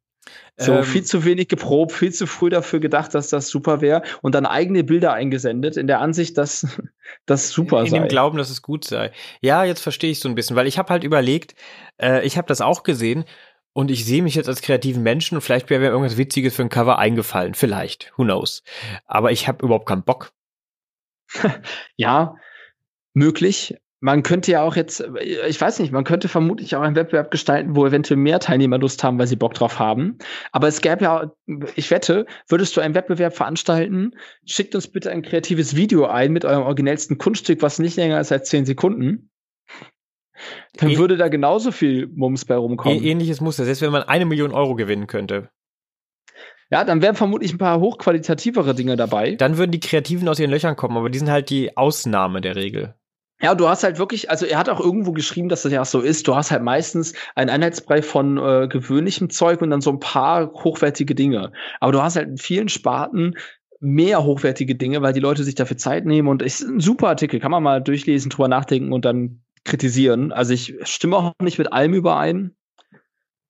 [0.58, 4.02] So ähm, viel zu wenig geprobt, viel zu früh dafür gedacht, dass das super wäre
[4.22, 6.66] und dann eigene Bilder eingesendet in der Ansicht, dass
[7.26, 7.96] das super in sei.
[7.98, 9.12] In dem Glauben, dass es gut sei.
[9.40, 11.54] Ja, jetzt verstehe ich so ein bisschen, weil ich habe halt überlegt,
[12.00, 13.24] äh, ich habe das auch gesehen
[13.76, 16.62] und ich sehe mich jetzt als kreativen Menschen und vielleicht wäre mir irgendwas Witziges für
[16.62, 17.52] ein Cover eingefallen.
[17.52, 18.10] Vielleicht.
[18.16, 18.62] Who knows?
[19.04, 20.32] Aber ich habe überhaupt keinen Bock.
[21.96, 22.36] ja,
[23.12, 23.76] möglich.
[24.00, 25.06] Man könnte ja auch jetzt,
[25.46, 29.04] ich weiß nicht, man könnte vermutlich auch einen Wettbewerb gestalten, wo eventuell mehr Teilnehmer Lust
[29.04, 30.16] haben, weil sie Bock drauf haben.
[30.52, 31.30] Aber es gäbe ja,
[31.74, 34.12] ich wette, würdest du einen Wettbewerb veranstalten,
[34.46, 38.32] schickt uns bitte ein kreatives Video ein mit eurem originellsten Kunststück, was nicht länger ist
[38.32, 39.28] als zehn Sekunden.
[40.76, 43.02] Dann e würde da genauso viel Mums bei rumkommen.
[43.02, 45.50] E ähnliches Muster, selbst wenn man eine Million Euro gewinnen könnte.
[46.70, 49.36] Ja, dann wären vermutlich ein paar hochqualitativere Dinge dabei.
[49.36, 52.56] Dann würden die Kreativen aus ihren Löchern kommen, aber die sind halt die Ausnahme der
[52.56, 52.94] Regel.
[53.40, 56.00] Ja, du hast halt wirklich, also er hat auch irgendwo geschrieben, dass das ja so
[56.00, 56.26] ist.
[56.26, 60.52] Du hast halt meistens einen Einheitsbrei von äh, gewöhnlichem Zeug und dann so ein paar
[60.54, 61.52] hochwertige Dinge.
[61.78, 63.36] Aber du hast halt in vielen Sparten
[63.78, 67.08] mehr hochwertige Dinge, weil die Leute sich dafür Zeit nehmen und es ist ein super
[67.08, 70.32] Artikel, kann man mal durchlesen, drüber nachdenken und dann kritisieren.
[70.32, 72.56] Also ich stimme auch nicht mit allem überein.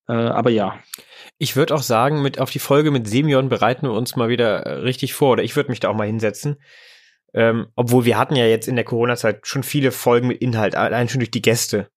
[0.08, 0.78] Äh, aber ja.
[1.38, 4.60] Ich würde auch sagen, mit auf die Folge mit Semyon bereiten wir uns mal wieder
[4.64, 5.32] äh, richtig vor.
[5.32, 6.56] Oder ich würde mich da auch mal hinsetzen.
[7.34, 11.08] Ähm, obwohl wir hatten ja jetzt in der Corona-Zeit schon viele Folgen mit Inhalt, allein
[11.08, 11.90] schon durch die Gäste.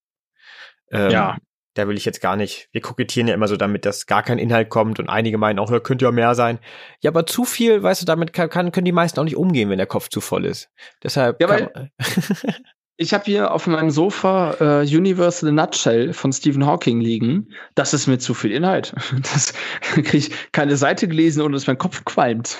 [0.91, 1.37] Ähm, ja.
[1.75, 2.67] Da will ich jetzt gar nicht.
[2.73, 5.71] Wir kokettieren ja immer so damit, dass gar kein Inhalt kommt und einige meinen auch,
[5.71, 6.59] ja, könnte ja mehr sein.
[6.99, 9.77] Ja, aber zu viel, weißt du, damit kann, können die meisten auch nicht umgehen, wenn
[9.77, 10.69] der Kopf zu voll ist.
[11.03, 11.39] Deshalb.
[11.39, 11.91] Ja, weil,
[13.01, 17.53] Ich habe hier auf meinem Sofa äh, a Nutshell von Stephen Hawking liegen.
[17.73, 18.93] Das ist mir zu viel Inhalt.
[19.21, 22.57] Das kriege ich keine Seite gelesen, ohne dass mein Kopf qualmt.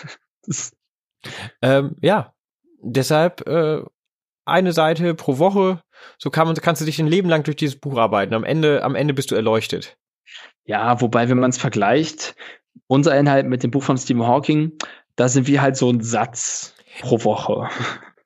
[1.62, 2.34] Ähm, ja,
[2.82, 3.82] deshalb äh,
[4.46, 5.82] eine Seite pro Woche.
[6.18, 8.34] So kann man, kannst du dich ein Leben lang durch dieses Buch arbeiten.
[8.34, 9.98] Am Ende, am Ende bist du erleuchtet.
[10.64, 12.38] Ja, wobei, wenn man es vergleicht,
[12.88, 14.72] unser Inhalt mit dem Buch von Stephen Hawking,
[15.18, 17.68] da sind wir halt so ein Satz pro Woche.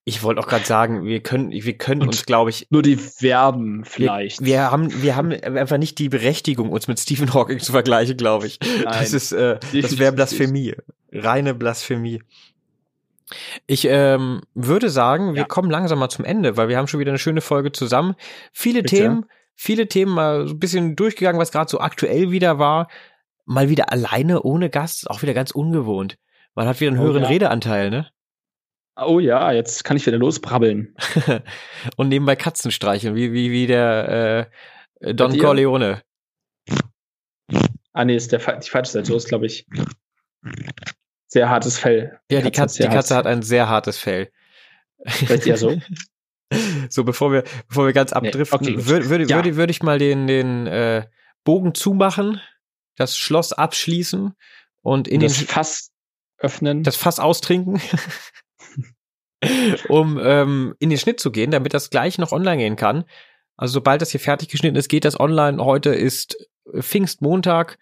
[0.06, 2.98] Ich wollte auch gerade sagen, wir können, wir können Und uns, glaube ich, nur die
[2.98, 4.42] Verben vielleicht.
[4.42, 8.18] Wir, wir, haben, wir haben einfach nicht die Berechtigung, uns mit Stephen Hawking zu vergleichen,
[8.18, 8.60] glaube ich.
[8.62, 10.76] Nein, das ist, äh, das wäre Blasphemie,
[11.12, 12.22] reine Blasphemie.
[13.66, 15.48] Ich ähm, würde sagen, wir ja.
[15.48, 18.16] kommen langsam mal zum Ende, weil wir haben schon wieder eine schöne Folge zusammen.
[18.52, 18.96] Viele Bitte?
[18.98, 19.26] Themen,
[19.56, 22.90] viele Themen mal so ein bisschen durchgegangen, was gerade so aktuell wieder war.
[23.46, 26.18] Mal wieder alleine ohne Gast, auch wieder ganz ungewohnt.
[26.56, 27.30] Man hat wieder einen Oh, höheren ja.
[27.30, 28.08] Redeanteil, ne?
[28.96, 30.96] Oh ja, jetzt kann ich wieder losbrabbeln.
[31.98, 34.50] Und nebenbei Katzen streicheln, wie, wie, wie der
[35.00, 35.38] äh, Don?
[35.38, 36.04] Corleone.
[37.94, 39.14] Ah nee, ist der, die falsche Seite.
[39.14, 39.66] Ist, glaube ich,
[41.28, 42.20] sehr hartes Fell.
[42.32, 44.32] Ja, die Katze, die Katze hat ein sehr hartes Fell.
[45.06, 45.76] Vielleicht eher so.
[46.90, 48.86] So, bevor wir, bevor wir ganz Nee, abdriften, okay, gut.
[48.86, 49.38] würde, würde, Ja.
[49.38, 51.08] würde, würde ich mal den, den äh,
[51.44, 52.40] Bogen zumachen,
[52.96, 54.36] das Schloss abschließen
[54.84, 55.92] und in das den, Fass
[56.38, 56.84] öffnen.
[56.84, 57.82] das Fass austrinken,
[59.90, 63.06] um ähm, in den Schnitt zu gehen, damit das gleich noch online gehen kann.
[63.56, 65.64] Also sobald das hier fertig geschnitten ist, geht das online.
[65.64, 66.38] Heute ist
[66.80, 67.78] Pfingstmontag.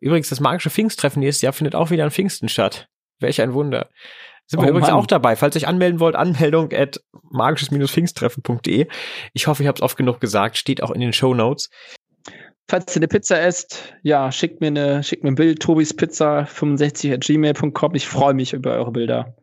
[0.00, 2.88] Übrigens, das magische Pfingsttreffen nächstes Jahr findet auch wieder an Pfingsten statt.
[3.18, 3.88] Welch ein Wunder.
[4.46, 4.98] Sind wir Oh übrigens Mann.
[4.98, 5.34] auch dabei.
[5.34, 7.00] Falls ihr euch anmelden wollt, Anmeldung at
[7.32, 8.86] magisches-pfingsttreffen.de.
[9.32, 10.56] Ich hoffe, ich habe es oft genug gesagt.
[10.56, 11.70] Steht auch in den Show Notes.
[12.68, 16.46] Falls ihr eine Pizza esst, ja, schickt mir eine, schickt mir ein Bild, Tobis Pizza
[16.46, 17.94] 65 at gmail.com.
[17.94, 19.36] Ich freue mich über eure Bilder.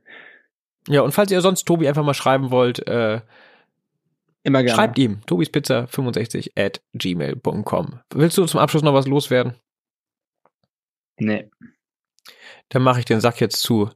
[0.88, 3.22] Ja, und falls ihr sonst Tobi einfach mal schreiben wollt, äh,
[4.44, 4.76] Immer gerne.
[4.76, 8.00] schreibt ihm tobispizza65 at gmail.com.
[8.14, 9.56] Willst du zum Abschluss noch was loswerden?
[11.18, 11.50] Nee.
[12.70, 13.90] Dann mache ich den Sack jetzt zu.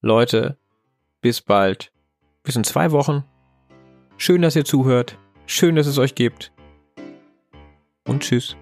[0.00, 0.56] Leute,
[1.20, 1.92] bis bald.
[2.42, 3.24] Bis in zwei Wochen.
[4.16, 5.18] Schön, dass ihr zuhört.
[5.46, 6.52] Schön, dass es euch gibt.
[8.06, 8.56] Und tschüss.